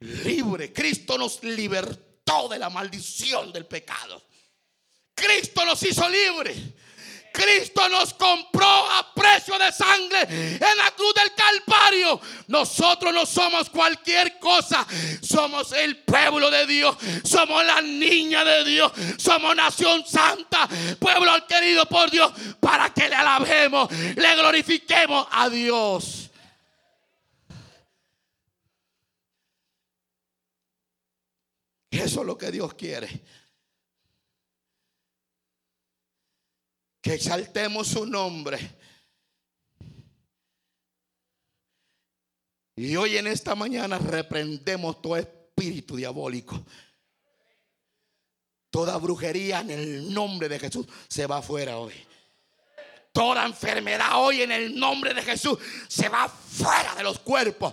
Libre. 0.00 0.72
Cristo 0.72 1.16
nos 1.18 1.42
libertó 1.42 2.48
de 2.48 2.58
la 2.58 2.70
maldición 2.70 3.52
del 3.52 3.66
pecado. 3.66 4.22
Cristo 5.14 5.64
nos 5.64 5.82
hizo 5.82 6.08
libres. 6.08 6.56
Cristo 7.32 7.86
nos 7.90 8.14
compró 8.14 8.66
a 8.66 9.12
precio 9.14 9.58
de 9.58 9.70
sangre 9.70 10.22
en 10.22 10.78
la 10.78 10.90
cruz 10.96 11.12
del 11.14 11.32
Calvario. 11.34 12.18
Nosotros 12.46 13.12
no 13.12 13.26
somos 13.26 13.68
cualquier 13.68 14.38
cosa. 14.38 14.86
Somos 15.20 15.72
el 15.72 15.98
pueblo 15.98 16.50
de 16.50 16.66
Dios. 16.66 16.96
Somos 17.24 17.64
la 17.64 17.82
niña 17.82 18.42
de 18.42 18.64
Dios. 18.64 18.90
Somos 19.18 19.54
nación 19.54 20.02
santa. 20.06 20.66
Pueblo 20.98 21.32
querido 21.46 21.84
por 21.86 22.10
Dios. 22.10 22.32
Para 22.58 22.92
que 22.94 23.06
le 23.06 23.14
alabemos. 23.14 23.90
Le 23.92 24.34
glorifiquemos 24.34 25.26
a 25.30 25.50
Dios. 25.50 26.25
Eso 31.98 32.20
es 32.20 32.26
lo 32.26 32.36
que 32.36 32.50
Dios 32.50 32.74
quiere. 32.74 33.08
Que 37.00 37.14
exaltemos 37.14 37.88
su 37.88 38.06
nombre. 38.06 38.58
Y 42.76 42.94
hoy 42.96 43.16
en 43.16 43.26
esta 43.26 43.54
mañana 43.54 43.98
reprendemos 43.98 45.00
todo 45.00 45.16
espíritu 45.16 45.96
diabólico. 45.96 46.62
Toda 48.68 48.98
brujería 48.98 49.60
en 49.60 49.70
el 49.70 50.12
nombre 50.12 50.48
de 50.50 50.58
Jesús 50.58 50.86
se 51.08 51.26
va 51.26 51.40
fuera 51.40 51.78
hoy. 51.78 51.94
Toda 53.12 53.46
enfermedad 53.46 54.22
hoy 54.22 54.42
en 54.42 54.52
el 54.52 54.78
nombre 54.78 55.14
de 55.14 55.22
Jesús 55.22 55.58
se 55.88 56.10
va 56.10 56.28
fuera 56.28 56.94
de 56.94 57.02
los 57.02 57.18
cuerpos. 57.20 57.72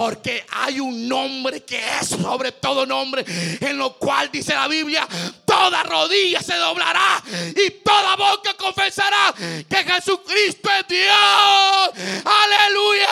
Porque 0.00 0.46
hay 0.50 0.80
un 0.80 1.06
nombre 1.06 1.62
que 1.62 1.78
es 1.78 2.08
sobre 2.08 2.52
todo 2.52 2.86
nombre, 2.86 3.22
en 3.60 3.76
lo 3.76 3.98
cual 3.98 4.30
dice 4.32 4.54
la 4.54 4.66
Biblia, 4.66 5.06
toda 5.44 5.82
rodilla 5.82 6.40
se 6.40 6.54
doblará 6.56 7.22
y 7.54 7.70
toda 7.84 8.16
boca 8.16 8.54
confesará 8.54 9.34
que 9.36 9.76
Jesucristo 9.76 10.70
es 10.70 10.88
Dios. 10.88 11.90
Aleluya. 12.24 13.08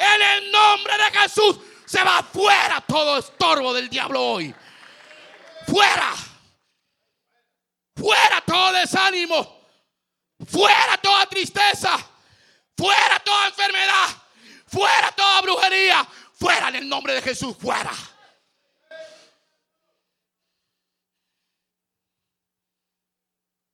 En 0.00 0.22
el 0.22 0.50
nombre 0.50 0.94
de 0.98 1.20
Jesús 1.20 1.58
se 1.86 2.02
va 2.02 2.24
fuera 2.24 2.80
todo 2.88 3.18
estorbo 3.18 3.72
del 3.72 3.88
diablo 3.88 4.20
hoy. 4.20 4.52
Fuera. 5.64 6.12
Fuera 7.94 8.40
todo 8.44 8.72
desánimo. 8.72 9.60
Fuera 10.44 10.98
toda 11.00 11.24
tristeza. 11.26 12.07
Fuera 12.78 13.18
toda 13.24 13.48
enfermedad. 13.48 14.06
Fuera 14.68 15.10
toda 15.10 15.42
brujería. 15.42 16.08
Fuera 16.34 16.68
en 16.68 16.76
el 16.76 16.88
nombre 16.88 17.14
de 17.14 17.22
Jesús. 17.22 17.56
Fuera. 17.60 17.90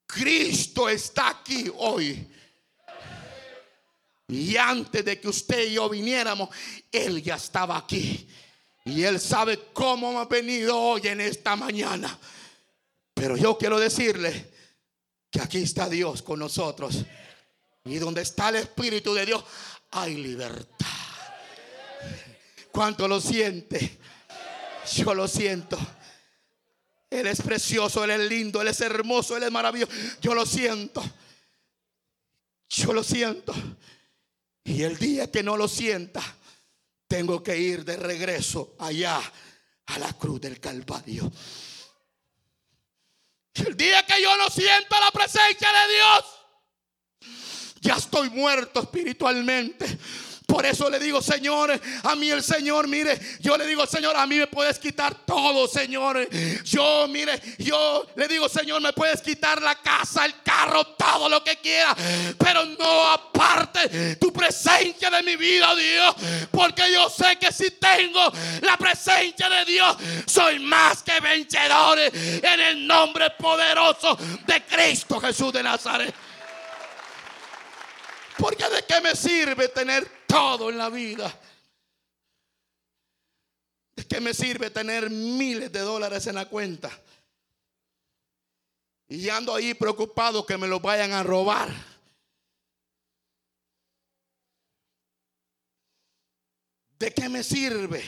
Cristo 0.07 0.89
está 0.89 1.29
aquí 1.29 1.71
hoy. 1.77 2.31
Y 4.29 4.57
antes 4.57 5.05
de 5.05 5.21
que 5.21 5.29
usted 5.29 5.69
y 5.69 5.75
yo 5.75 5.91
viniéramos, 5.91 6.49
Él 6.91 7.23
ya 7.23 7.35
estaba 7.35 7.77
aquí. 7.77 8.27
Y 8.87 9.03
Él 9.03 9.21
sabe 9.21 9.69
cómo 9.75 10.19
ha 10.19 10.25
venido 10.25 10.81
hoy 10.81 11.09
en 11.09 11.21
esta 11.21 11.57
mañana. 11.57 12.19
Pero 13.13 13.37
yo 13.37 13.59
quiero 13.59 13.79
decirle 13.79 14.51
que 15.31 15.43
aquí 15.43 15.59
está 15.59 15.91
Dios 15.91 16.23
con 16.23 16.39
nosotros. 16.39 17.05
Y 17.85 17.99
donde 17.99 18.23
está 18.23 18.49
el 18.49 18.57
Espíritu 18.57 19.13
de 19.15 19.27
Dios 19.27 19.45
hay 19.91 20.17
libertad. 20.17 20.87
¿Cuánto 22.73 23.07
lo 23.07 23.21
siente? 23.21 23.99
Yo 24.95 25.15
lo 25.15 25.29
siento. 25.29 25.79
Él 27.11 27.27
es 27.27 27.41
precioso, 27.43 28.03
Él 28.03 28.11
es 28.11 28.29
lindo, 28.29 28.61
Él 28.61 28.69
es 28.69 28.81
hermoso, 28.81 29.37
Él 29.37 29.45
es 29.45 29.51
maravilloso. 29.53 29.93
Yo 30.21 30.35
lo 30.35 30.45
siento. 30.45 31.03
Yo 32.69 32.93
lo 32.93 33.05
siento. 33.05 33.55
Y 34.65 34.83
el 34.83 34.99
día 34.99 35.31
que 35.31 35.43
no 35.43 35.57
lo 35.57 35.69
sienta, 35.69 36.23
tengo 37.07 37.43
que 37.43 37.57
ir 37.57 37.85
de 37.85 37.97
regreso 37.97 38.75
allá 38.81 39.21
a 39.87 39.99
la 39.99 40.13
cruz 40.15 40.41
del 40.41 40.59
Calvario. 40.59 41.31
El 43.55 43.77
día 43.77 44.05
que 44.05 44.21
yo 44.21 44.37
no 44.37 44.49
siento 44.49 44.99
la 44.99 45.13
presencia 45.13 45.69
de 45.71 45.95
Dios, 45.95 46.25
ya 47.85 47.97
estoy 47.97 48.31
muerto 48.31 48.81
espiritualmente. 48.81 49.99
Por 50.47 50.67
eso 50.67 50.91
le 50.91 50.99
digo, 50.99 51.23
Señor, 51.23 51.81
a 52.03 52.15
mí 52.17 52.31
el 52.31 52.43
Señor, 52.43 52.87
mire, 52.87 53.19
yo 53.41 53.57
le 53.57 53.67
digo, 53.67 53.87
Señor, 53.87 54.15
a 54.17 54.27
mí 54.27 54.37
me 54.37 54.47
puedes 54.47 54.79
quitar 54.79 55.15
todo, 55.27 55.67
Señor. 55.67 56.29
Yo, 56.65 57.07
mire, 57.09 57.41
yo 57.59 58.07
le 58.15 58.29
digo, 58.29 58.49
Señor, 58.49 58.83
me 58.83 58.93
puedes 58.93 59.23
quitar 59.23 59.63
la 59.63 59.75
casa, 59.77 60.25
el 60.27 60.43
carro, 60.43 60.85
todo 60.99 61.31
lo 61.31 61.43
que 61.43 61.57
quiera. 61.57 61.97
Pero 62.39 62.65
no 62.67 63.07
aparte 63.11 64.17
tu 64.17 64.33
presencia 64.33 65.11
de 65.11 65.23
mi 65.23 65.37
vida, 65.37 65.75
Dios. 65.75 66.15
Porque 66.51 66.93
yo 66.93 67.09
sé 67.09 67.37
que 67.37 67.51
si 67.51 67.71
tengo 67.73 68.31
la 68.61 68.77
presencia 68.77 69.49
de 69.49 69.65
Dios, 69.65 69.97
soy 70.27 70.59
más 70.59 71.03
que 71.03 71.21
vencedor 71.21 71.99
en 71.99 72.61
el 72.61 72.87
nombre 72.87 73.31
poderoso 73.31 74.17
de 74.47 74.63
Cristo 74.63 75.19
Jesús 75.21 75.53
de 75.53 75.63
Nazaret. 75.63 76.15
Porque 78.39 78.69
de 78.69 78.85
qué 78.87 79.01
me 79.01 79.15
sirve 79.15 79.69
tener 79.69 80.27
todo 80.27 80.71
en 80.71 80.79
la 80.79 80.91
vida. 80.91 81.41
¿De 83.95 84.05
qué 84.07 84.21
me 84.21 84.35
sirve 84.35 84.71
tener 84.71 85.09
miles 85.09 85.71
de 85.71 85.81
dólares 85.81 86.27
en 86.27 86.35
la 86.35 86.49
cuenta? 86.49 86.91
Y 89.09 89.29
ando 89.29 89.55
ahí 89.55 89.75
preocupado 89.75 90.45
que 90.45 90.57
me 90.57 90.67
lo 90.67 90.81
vayan 90.81 91.13
a 91.13 91.23
robar. 91.23 91.73
¿De 96.99 97.13
qué 97.13 97.29
me 97.29 97.43
sirve 97.43 98.03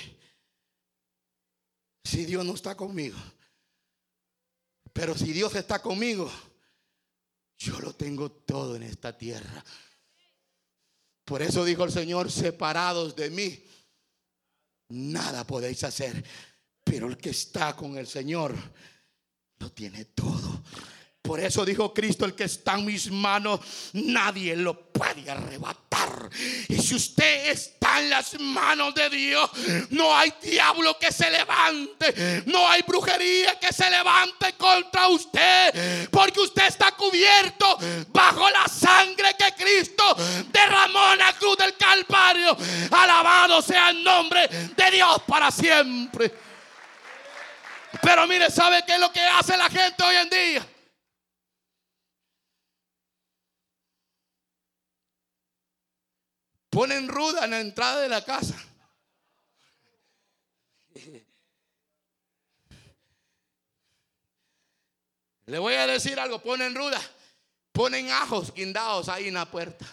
si 2.02 2.24
Dios 2.24 2.44
no 2.44 2.54
está 2.54 2.76
conmigo? 2.76 3.18
Pero 4.92 5.14
si 5.14 5.32
Dios 5.32 5.54
está 5.54 5.82
conmigo, 5.82 6.32
yo 7.58 7.78
lo 7.80 7.94
tengo 7.94 8.32
todo 8.32 8.74
en 8.76 8.82
esta 8.84 9.16
tierra. 9.16 9.62
Por 11.26 11.42
eso 11.42 11.64
dijo 11.64 11.82
el 11.82 11.90
Señor, 11.90 12.30
separados 12.30 13.16
de 13.16 13.30
mí, 13.30 13.64
nada 14.90 15.44
podéis 15.44 15.82
hacer. 15.82 16.24
Pero 16.84 17.08
el 17.08 17.16
que 17.16 17.30
está 17.30 17.74
con 17.74 17.98
el 17.98 18.06
Señor, 18.06 18.54
lo 19.58 19.72
tiene 19.72 20.04
todo. 20.04 20.62
Por 21.20 21.40
eso 21.40 21.64
dijo 21.64 21.92
Cristo, 21.92 22.24
el 22.24 22.36
que 22.36 22.44
está 22.44 22.78
en 22.78 22.86
mis 22.86 23.10
manos, 23.10 23.58
nadie 23.94 24.54
lo 24.54 24.92
puede 24.92 25.28
arrebatar. 25.28 25.85
Y 26.68 26.78
si 26.78 26.94
usted 26.94 27.48
está 27.50 28.00
en 28.00 28.10
las 28.10 28.38
manos 28.40 28.94
de 28.94 29.08
Dios, 29.10 29.50
no 29.90 30.16
hay 30.16 30.32
diablo 30.42 30.98
que 30.98 31.12
se 31.12 31.30
levante, 31.30 32.42
no 32.46 32.68
hay 32.68 32.82
brujería 32.82 33.58
que 33.58 33.72
se 33.72 33.88
levante 33.90 34.52
contra 34.54 35.08
usted, 35.08 36.08
porque 36.10 36.40
usted 36.40 36.66
está 36.66 36.92
cubierto 36.92 37.78
bajo 38.08 38.48
la 38.50 38.66
sangre 38.68 39.34
que 39.38 39.52
Cristo 39.62 40.16
derramó 40.50 41.12
en 41.12 41.18
la 41.18 41.32
cruz 41.34 41.56
del 41.58 41.76
Calvario. 41.76 42.56
Alabado 42.90 43.62
sea 43.62 43.90
el 43.90 44.02
nombre 44.02 44.48
de 44.48 44.90
Dios 44.90 45.22
para 45.26 45.50
siempre. 45.50 46.32
Pero 48.02 48.26
mire, 48.26 48.50
¿sabe 48.50 48.82
qué 48.86 48.94
es 48.94 49.00
lo 49.00 49.10
que 49.12 49.20
hace 49.20 49.56
la 49.56 49.68
gente 49.70 50.02
hoy 50.04 50.16
en 50.16 50.30
día? 50.30 50.66
Ponen 56.70 57.08
ruda 57.08 57.44
en 57.44 57.50
la 57.50 57.60
entrada 57.60 58.00
de 58.00 58.08
la 58.08 58.24
casa. 58.24 58.56
Le 65.46 65.58
voy 65.58 65.74
a 65.74 65.86
decir 65.86 66.18
algo, 66.18 66.40
ponen 66.40 66.74
ruda, 66.74 67.00
ponen 67.72 68.10
ajos 68.10 68.52
guindados 68.52 69.08
ahí 69.08 69.28
en 69.28 69.34
la 69.34 69.46
puerta. 69.46 69.86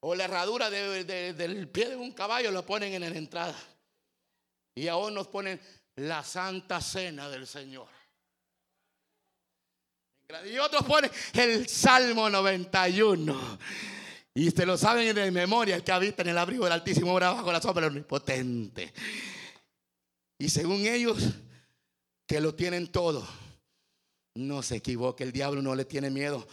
O 0.00 0.14
la 0.14 0.24
herradura 0.24 0.70
del 0.70 1.68
pie 1.68 1.90
de 1.90 1.96
un 1.96 2.12
caballo 2.12 2.50
lo 2.50 2.64
ponen 2.64 2.94
en 2.94 3.02
la 3.02 3.08
entrada. 3.08 3.56
Y 4.74 4.88
aún 4.88 5.14
nos 5.14 5.28
ponen 5.28 5.60
la 5.96 6.24
santa 6.24 6.80
cena 6.80 7.28
del 7.28 7.46
Señor. 7.46 7.88
Y 10.46 10.58
otros 10.58 10.82
ponen 10.84 11.10
el 11.34 11.68
Salmo 11.68 12.30
91. 12.30 13.58
Y 14.34 14.48
ustedes 14.48 14.66
lo 14.66 14.78
saben 14.78 15.14
de 15.14 15.30
memoria, 15.30 15.76
el 15.76 15.84
que 15.84 15.92
habita 15.92 16.22
en 16.22 16.28
el 16.28 16.38
abrigo 16.38 16.64
del 16.64 16.72
Altísimo 16.72 17.12
obra 17.12 17.32
bajo 17.32 17.52
la 17.52 17.60
sombra 17.60 17.86
Omnipotente. 17.86 18.92
Y 20.38 20.48
según 20.48 20.86
ellos, 20.86 21.18
que 22.26 22.40
lo 22.40 22.54
tienen 22.54 22.90
todo, 22.90 23.26
no 24.34 24.62
se 24.62 24.76
equivoque, 24.76 25.24
el 25.24 25.32
diablo 25.32 25.60
no 25.60 25.74
le 25.74 25.84
tiene 25.84 26.08
miedo 26.08 26.46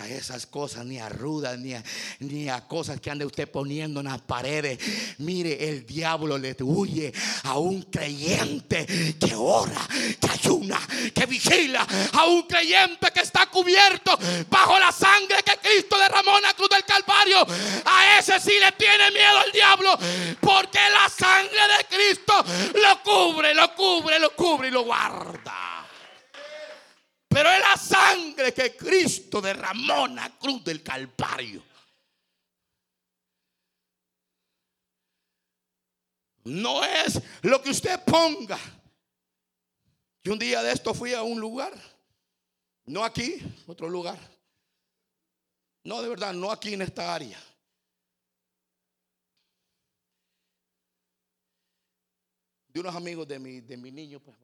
a 0.00 0.08
esas 0.08 0.46
cosas, 0.46 0.86
ni 0.86 0.98
a 0.98 1.08
rudas, 1.08 1.58
ni 1.58 1.74
a, 1.74 1.84
ni 2.20 2.48
a 2.48 2.66
cosas 2.66 3.00
que 3.00 3.10
ande 3.10 3.26
usted 3.26 3.50
poniendo 3.50 4.00
en 4.00 4.06
las 4.06 4.20
paredes. 4.22 4.78
Mire, 5.18 5.68
el 5.68 5.84
diablo 5.84 6.38
le 6.38 6.56
huye 6.60 7.12
a 7.44 7.58
un 7.58 7.82
creyente 7.82 8.86
que 9.20 9.34
ora, 9.34 9.86
que 10.18 10.28
ayuna, 10.28 10.80
que 11.14 11.26
vigila, 11.26 11.86
a 12.12 12.26
un 12.26 12.42
creyente 12.42 13.10
que 13.12 13.20
está 13.20 13.46
cubierto 13.46 14.18
bajo 14.48 14.78
la 14.78 14.90
sangre 14.90 15.39
Sí 18.40 18.58
le 18.58 18.72
tiene 18.72 19.10
miedo 19.10 19.44
el 19.44 19.52
diablo, 19.52 19.98
porque 20.40 20.78
la 20.78 21.08
sangre 21.08 21.60
de 21.76 21.84
Cristo 21.96 22.44
lo 22.74 23.02
cubre, 23.02 23.54
lo 23.54 23.74
cubre, 23.74 24.18
lo 24.18 24.34
cubre 24.34 24.68
y 24.68 24.70
lo 24.70 24.82
guarda. 24.82 25.86
Pero 27.28 27.50
es 27.50 27.60
la 27.60 27.76
sangre 27.76 28.52
que 28.52 28.76
Cristo 28.76 29.40
derramó 29.40 30.06
en 30.06 30.16
la 30.16 30.30
cruz 30.30 30.64
del 30.64 30.82
Calvario. 30.82 31.62
No 36.44 36.84
es 36.84 37.20
lo 37.42 37.62
que 37.62 37.70
usted 37.70 38.02
ponga. 38.04 38.58
Y 40.22 40.28
un 40.28 40.38
día 40.38 40.62
de 40.62 40.72
esto 40.72 40.92
fui 40.92 41.14
a 41.14 41.22
un 41.22 41.38
lugar, 41.38 41.72
no 42.86 43.04
aquí, 43.04 43.40
otro 43.66 43.88
lugar. 43.88 44.18
No, 45.84 46.02
de 46.02 46.08
verdad, 46.08 46.34
no 46.34 46.50
aquí 46.50 46.74
en 46.74 46.82
esta 46.82 47.14
área. 47.14 47.38
De 52.72 52.80
unos 52.80 52.94
amigos 52.94 53.26
de 53.26 53.38
mi, 53.38 53.60
de 53.60 53.76
mi 53.76 53.90
niño, 53.90 54.20
pues 54.20 54.36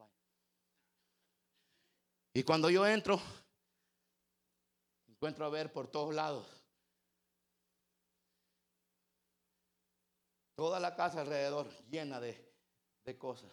y 2.37 2.43
cuando 2.43 2.69
yo 2.69 2.85
entro, 2.85 3.19
encuentro 5.07 5.43
a 5.43 5.49
ver 5.49 5.73
por 5.73 5.87
todos 5.87 6.13
lados. 6.13 6.45
Toda 10.53 10.79
la 10.79 10.95
casa 10.95 11.21
alrededor 11.21 11.67
llena 11.89 12.19
de, 12.19 12.53
de 13.05 13.17
cosas. 13.17 13.51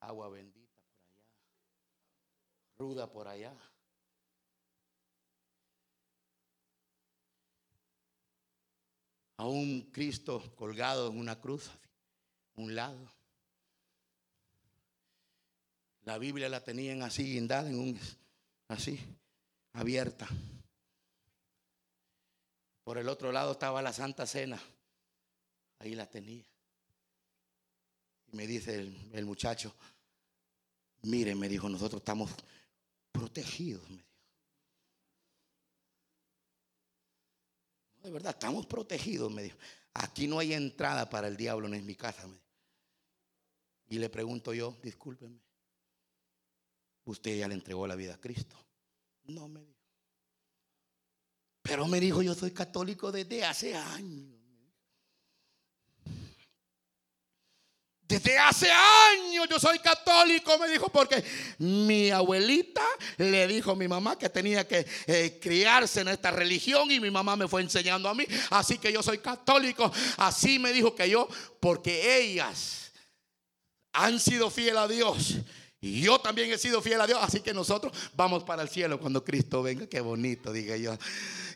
Agua 0.00 0.28
bendita 0.28 0.76
por 0.90 1.12
allá. 1.12 1.38
Ruda 2.78 3.12
por 3.12 3.28
allá. 3.28 3.56
A 9.36 9.46
un 9.46 9.82
Cristo 9.92 10.52
colgado 10.56 11.12
en 11.12 11.18
una 11.20 11.40
cruz, 11.40 11.70
un 12.56 12.74
lado. 12.74 13.12
La 16.04 16.18
Biblia 16.18 16.48
la 16.48 16.62
tenían 16.62 17.02
así 17.02 17.24
guindada 17.24 17.70
así 18.68 19.00
abierta. 19.72 20.28
Por 22.84 22.98
el 22.98 23.08
otro 23.08 23.32
lado 23.32 23.52
estaba 23.52 23.80
la 23.80 23.92
Santa 23.92 24.26
Cena. 24.26 24.60
Ahí 25.78 25.94
la 25.94 26.06
tenía. 26.06 26.44
Y 28.26 28.36
me 28.36 28.46
dice 28.46 28.92
el, 29.12 29.24
muchacho, 29.24 29.74
mire, 31.02 31.34
me 31.34 31.48
dijo, 31.48 31.68
nosotros 31.68 32.00
estamos 32.00 32.30
protegidos, 33.10 33.88
me 33.88 33.96
dijo. 33.96 34.08
De 38.02 38.10
verdad, 38.10 38.34
estamos 38.34 38.66
protegidos, 38.66 39.32
me 39.32 39.44
dijo. 39.44 39.56
Aquí 39.94 40.26
no 40.26 40.38
hay 40.38 40.52
entrada 40.52 41.08
para 41.08 41.28
el 41.28 41.38
diablo, 41.38 41.68
no 41.68 41.74
es 41.74 41.82
mi 41.82 41.94
casa. 41.94 42.26
Me 42.26 42.43
Y 43.94 43.98
le 44.00 44.10
pregunto 44.10 44.52
yo, 44.52 44.76
discúlpeme, 44.82 45.38
usted 47.04 47.38
ya 47.38 47.46
le 47.46 47.54
entregó 47.54 47.86
la 47.86 47.94
vida 47.94 48.14
a 48.14 48.20
Cristo. 48.20 48.56
No 49.22 49.46
me 49.46 49.60
dijo. 49.60 49.78
Pero 51.62 51.86
me 51.86 52.00
dijo, 52.00 52.20
yo 52.20 52.34
soy 52.34 52.50
católico 52.50 53.12
desde 53.12 53.44
hace 53.44 53.72
años. 53.76 54.34
Desde 58.02 58.36
hace 58.36 58.68
años 58.68 59.46
yo 59.48 59.60
soy 59.60 59.78
católico, 59.78 60.58
me 60.58 60.68
dijo, 60.68 60.88
porque 60.88 61.22
mi 61.58 62.10
abuelita 62.10 62.84
le 63.18 63.46
dijo 63.46 63.70
a 63.70 63.76
mi 63.76 63.86
mamá 63.86 64.18
que 64.18 64.28
tenía 64.28 64.66
que 64.66 64.84
eh, 65.06 65.38
criarse 65.40 66.00
en 66.00 66.08
esta 66.08 66.32
religión 66.32 66.90
y 66.90 66.98
mi 66.98 67.12
mamá 67.12 67.36
me 67.36 67.46
fue 67.46 67.62
enseñando 67.62 68.08
a 68.08 68.14
mí. 68.14 68.26
Así 68.50 68.76
que 68.76 68.92
yo 68.92 69.04
soy 69.04 69.18
católico. 69.18 69.88
Así 70.16 70.58
me 70.58 70.72
dijo 70.72 70.96
que 70.96 71.08
yo, 71.08 71.28
porque 71.60 72.18
ellas 72.18 72.83
han 73.94 74.20
sido 74.20 74.50
fieles 74.50 74.76
a 74.76 74.88
Dios 74.88 75.36
y 75.84 76.00
yo 76.00 76.18
también 76.18 76.50
he 76.50 76.56
sido 76.56 76.80
fiel 76.80 76.98
a 77.02 77.06
Dios, 77.06 77.18
así 77.20 77.40
que 77.40 77.52
nosotros 77.52 77.92
vamos 78.14 78.42
para 78.42 78.62
el 78.62 78.70
cielo 78.70 78.98
cuando 78.98 79.22
Cristo 79.22 79.62
venga. 79.62 79.86
Qué 79.86 80.00
bonito, 80.00 80.50
dije 80.50 80.80
yo. 80.80 80.96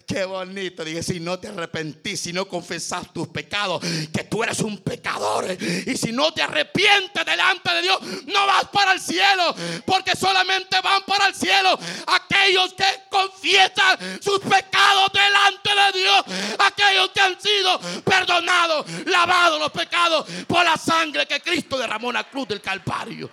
Qué 0.07 0.26
bonito, 0.26 0.85
dije, 0.85 1.03
si 1.03 1.18
no 1.18 1.39
te 1.39 1.49
arrepentís, 1.49 2.20
si 2.20 2.35
no 2.35 2.47
confesás 2.47 3.11
tus 3.11 3.29
pecados, 3.29 3.83
que 4.12 4.24
tú 4.24 4.43
eres 4.43 4.61
un 4.61 4.76
pecador. 4.79 5.47
Y 5.87 5.97
si 5.97 6.12
no 6.12 6.31
te 6.35 6.43
arrepientes 6.43 7.24
delante 7.24 7.72
de 7.72 7.81
Dios, 7.83 7.99
no 8.26 8.47
vas 8.47 8.66
para 8.68 8.93
el 8.93 9.01
cielo, 9.01 9.55
porque 9.87 10.14
solamente 10.14 10.79
van 10.83 11.03
para 11.05 11.29
el 11.29 11.35
cielo 11.35 11.79
aquellos 12.07 12.74
que 12.74 12.85
confiesan 13.09 14.22
sus 14.22 14.41
pecados 14.41 15.11
delante 15.11 15.70
de 15.74 16.01
Dios, 16.01 16.59
aquellos 16.59 17.11
que 17.12 17.20
han 17.20 17.41
sido 17.41 17.81
perdonados, 18.03 18.85
lavados 19.07 19.59
los 19.59 19.72
pecados 19.72 20.26
por 20.47 20.64
la 20.64 20.76
sangre 20.76 21.26
que 21.26 21.41
Cristo 21.41 21.79
derramó 21.79 22.09
en 22.09 22.14
la 22.14 22.29
cruz 22.29 22.47
del 22.49 22.61
Calvario. 22.61 23.31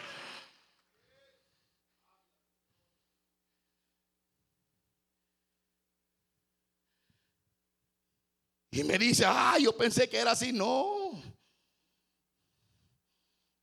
Y 8.75 8.83
me 8.83 8.97
dice, 8.97 9.23
ah, 9.25 9.57
yo 9.57 9.75
pensé 9.77 10.09
que 10.09 10.17
era 10.17 10.31
así. 10.31 10.51
No. 10.51 11.23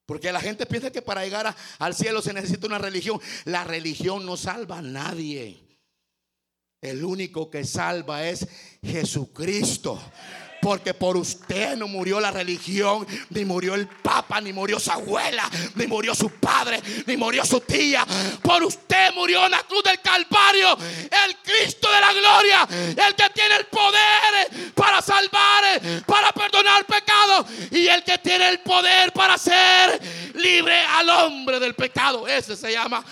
Porque 0.07 0.33
la 0.33 0.41
gente 0.41 0.65
piensa 0.65 0.91
que 0.91 1.03
para 1.03 1.23
llegar 1.23 1.55
al 1.79 1.95
cielo 1.95 2.23
se 2.23 2.33
necesita 2.33 2.67
una 2.67 2.79
religión. 2.79 3.21
La 3.45 3.63
religión 3.63 4.25
no 4.25 4.39
salva 4.39 4.79
a 4.79 4.83
nadie. 4.83 5.79
El 6.81 7.05
único 7.05 7.51
que 7.51 7.63
salva 7.65 8.27
es 8.27 8.49
Jesucristo. 8.83 10.01
Porque 10.63 10.95
por 10.95 11.17
usted 11.17 11.77
no 11.77 11.89
murió 11.89 12.21
la 12.21 12.31
religión, 12.31 13.05
ni 13.31 13.45
murió 13.45 13.75
el 13.75 13.89
papa, 13.89 14.41
ni 14.41 14.53
murió 14.53 14.79
su 14.79 14.93
abuela, 14.93 15.51
ni 15.75 15.89
murió 15.89 16.15
su 16.15 16.31
padre, 16.31 16.81
ni 17.05 17.17
murió 17.17 17.45
su 17.45 17.59
tía. 17.63 18.07
Por 18.41 18.63
usted 18.63 19.13
murió 19.13 19.45
en 19.45 19.51
la 19.51 19.65
cruz 19.65 19.83
del 19.83 20.01
Calvario 20.01 20.79
el 20.79 21.37
Cristo 21.43 21.91
de 21.91 22.01
la 22.01 22.13
gloria, 22.13 22.69
el 22.71 23.15
que 23.17 23.29
tiene 23.35 23.57
el 23.57 23.67
poder 23.67 24.73
para 24.73 25.03
salvar, 25.03 25.83
para 26.07 26.31
perdonar 26.31 26.87
pecados 26.87 27.47
y 27.73 27.89
el 27.89 28.05
que 28.05 28.19
tiene 28.19 28.49
el 28.49 28.61
poder 28.61 29.13
para 29.13 29.35
hacer 29.35 30.01
libre 30.35 30.79
al 30.79 31.11
hombre 31.11 31.59
del 31.59 31.75
pecado. 31.75 32.29
Ese 32.29 32.55
se 32.55 32.71
llama 32.71 33.05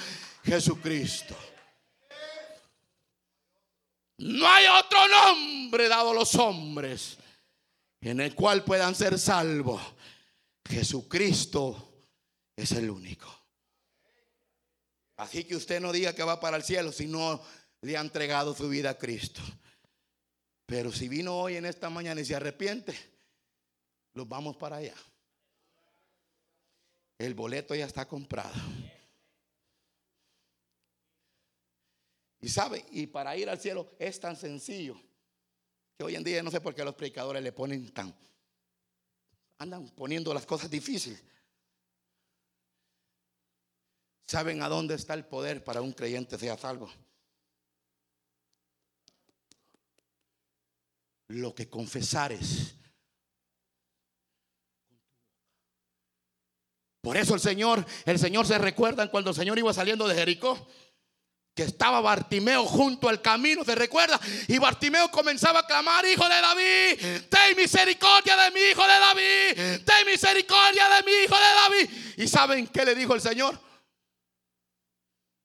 Jesucristo. 0.45 1.37
No 4.19 4.49
hay 4.49 4.67
otro 4.67 5.09
nombre 5.09 5.89
dado 5.89 6.13
a 6.13 6.15
los 6.15 6.33
hombres 6.37 7.17
en 8.01 8.21
el 8.21 8.35
cual 8.35 8.65
puedan 8.65 8.95
ser 8.95 9.19
salvos. 9.19 9.81
Jesucristo 10.69 12.07
es 12.57 12.73
el 12.73 12.91
único. 12.91 13.29
Así 15.17 15.45
que 15.45 15.57
usted 15.57 15.81
no 15.81 15.93
diga 15.93 16.15
que 16.15 16.23
va 16.23 16.41
para 16.41 16.57
el 16.57 16.63
cielo 16.63 16.93
si 16.93 17.07
no 17.07 17.43
le 17.83 17.97
ha 17.97 18.01
entregado 18.01 18.55
su 18.55 18.69
vida 18.69 18.91
a 18.91 18.99
Cristo. 18.99 19.43
Pero 20.65 20.93
si 20.93 21.09
vino 21.09 21.37
hoy 21.37 21.57
en 21.57 21.67
esta 21.67 21.91
mañana 21.91 22.21
y 22.21 22.25
se 22.25 22.35
arrepiente, 22.35 22.95
los 24.15 24.29
vamos 24.29 24.57
para 24.57 24.77
allá. 24.77 24.95
El 27.19 27.35
boleto 27.35 27.75
ya 27.75 27.85
está 27.85 28.07
comprado. 28.09 28.55
Y 32.41 32.49
sabe, 32.49 32.87
y 32.91 33.07
para 33.07 33.37
ir 33.37 33.51
al 33.51 33.61
cielo 33.61 33.91
es 33.99 34.19
tan 34.19 34.37
sencillo 34.37 34.99
hoy 36.03 36.17
en 36.17 36.25
día 36.25 36.43
no 36.43 36.51
sé 36.51 36.61
por 36.61 36.75
qué 36.75 36.85
los 36.85 36.95
predicadores 36.95 37.43
le 37.43 37.53
ponen 37.53 37.93
tan, 37.93 38.15
andan 39.59 39.89
poniendo 39.91 40.33
las 40.33 40.47
cosas 40.47 40.71
difíciles. 40.71 41.23
¿Saben 44.27 44.63
a 44.63 44.69
dónde 44.69 44.95
está 44.95 45.15
el 45.15 45.25
poder 45.25 45.65
para 45.65 45.81
un 45.81 45.93
creyente 45.93 46.39
sea 46.39 46.57
salvo? 46.57 46.89
Lo 51.29 51.55
que 51.55 51.69
confesares. 51.69 52.77
Por 57.01 57.17
eso 57.17 57.35
el 57.35 57.41
Señor, 57.41 57.85
el 58.05 58.19
Señor 58.19 58.47
se 58.47 58.59
recuerda 58.59 59.11
cuando 59.11 59.31
el 59.31 59.37
Señor 59.37 59.59
iba 59.59 59.73
saliendo 59.73 60.07
de 60.07 60.15
Jericó 60.15 60.67
que 61.55 61.65
estaba 61.65 62.01
Bartimeo 62.01 62.65
junto 62.65 63.09
al 63.09 63.21
camino, 63.21 63.65
¿se 63.65 63.75
recuerda? 63.75 64.21
Y 64.49 64.59
Bartimeo 64.59 65.11
comenzaba 65.11 65.61
a 65.61 65.67
clamar, 65.67 66.05
hijo 66.07 66.25
de 66.25 66.41
David, 66.41 67.29
ten 67.29 67.57
misericordia 67.57 68.37
de 68.37 68.51
mi 68.51 68.61
hijo 68.61 68.83
de 68.83 68.99
David, 68.99 69.85
ten 69.85 70.07
misericordia 70.07 70.89
de 70.89 71.03
mi 71.03 71.13
hijo 71.25 71.37
de 71.37 71.41
David. 71.41 71.91
¿Y 72.17 72.29
saben 72.29 72.67
qué 72.69 72.85
le 72.85 72.95
dijo 72.95 73.15
el 73.15 73.21
Señor? 73.21 73.59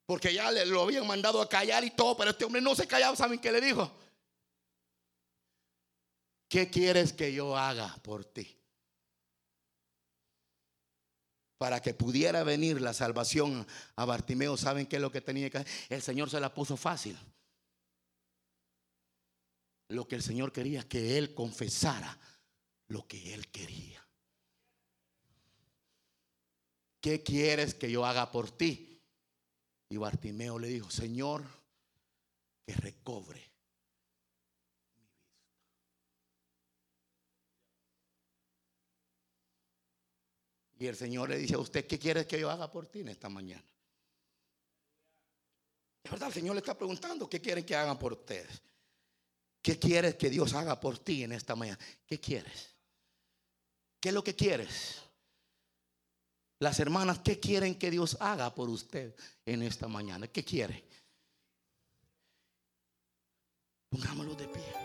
Porque 0.06 0.34
ya 0.34 0.52
le, 0.52 0.66
lo 0.66 0.84
habían 0.84 1.08
mandado 1.08 1.42
a 1.42 1.50
callar 1.50 1.84
y 1.84 1.92
todo, 1.92 2.16
pero 2.16 2.32
este 2.32 2.46
hombre 2.46 2.62
no 2.62 2.76
se 2.76 2.88
callaba. 2.88 3.16
¿Saben 3.16 3.40
qué 3.40 3.52
le 3.52 3.60
dijo? 3.60 3.92
¿Qué 6.48 6.70
quieres 6.70 7.12
que 7.12 7.34
yo 7.34 7.58
haga 7.58 7.98
por 8.04 8.24
ti? 8.24 8.56
Para 11.58 11.82
que 11.82 11.94
pudiera 11.94 12.44
venir 12.44 12.82
la 12.82 12.94
salvación 12.94 13.66
a 13.96 14.06
Bartimeo, 14.06 14.58
¿saben 14.58 14.88
qué 14.88 14.98
es 14.98 15.02
lo 15.02 15.12
que 15.12 15.22
tenía 15.22 15.50
que 15.50 15.60
hacer? 15.60 15.74
El 15.90 16.02
Señor 16.02 16.30
se 16.30 16.40
la 16.40 16.54
puso 16.54 16.76
fácil. 16.76 17.18
Lo 19.90 20.08
que 20.08 20.16
el 20.16 20.24
Señor 20.24 20.52
quería, 20.52 20.88
que 20.88 21.18
él 21.18 21.34
confesara 21.34 22.18
lo 22.88 23.08
que 23.08 23.34
él 23.34 23.48
quería. 23.50 24.06
¿Qué 27.00 27.24
quieres 27.24 27.76
que 27.76 27.92
yo 27.92 28.06
haga 28.06 28.32
por 28.32 28.52
ti? 28.52 29.00
Y 29.90 29.98
Bartimeo 29.98 30.58
le 30.60 30.68
dijo, 30.68 30.90
Señor, 30.90 31.44
que 32.66 32.74
recobre 32.74 33.55
El 40.88 40.96
Señor 40.96 41.30
le 41.30 41.38
dice 41.38 41.56
a 41.56 41.60
usted, 41.60 41.86
¿qué 41.86 42.00
quiere 42.00 42.26
que 42.26 42.40
yo 42.40 42.50
haga 42.50 42.72
por 42.72 42.88
ti 42.88 43.00
en 43.00 43.10
esta 43.10 43.30
mañana? 43.30 43.64
Es 46.04 46.12
verdad, 46.12 46.28
el 46.28 46.34
Señor 46.34 46.56
le 46.56 46.60
está 46.60 46.78
preguntando, 46.78 47.30
¿qué 47.30 47.42
quiere 47.42 47.66
que 47.66 47.76
haga 47.76 47.98
por 47.98 48.14
ustedes? 48.14 48.62
¿Qué 49.62 49.80
quieres 49.80 50.16
que 50.16 50.30
Dios 50.30 50.54
haga 50.54 50.80
por 50.80 51.00
ti 51.00 51.24
en 51.24 51.32
esta 51.32 51.56
mañana? 51.56 51.80
¿Qué 52.06 52.20
quieres? 52.20 52.76
¿Qué 54.00 54.10
es 54.10 54.14
lo 54.14 54.24
que 54.24 54.36
quieres? 54.36 55.02
Las 56.60 56.80
hermanas, 56.80 57.20
¿qué 57.20 57.40
quieren 57.40 57.74
que 57.78 57.90
Dios 57.90 58.18
haga 58.20 58.54
por 58.54 58.70
usted 58.70 59.16
en 59.46 59.64
esta 59.64 59.88
mañana? 59.88 60.28
¿Qué 60.28 60.44
quiere? 60.44 60.86
Pongámoslo 63.90 64.36
de 64.36 64.48
pie. 64.48 64.85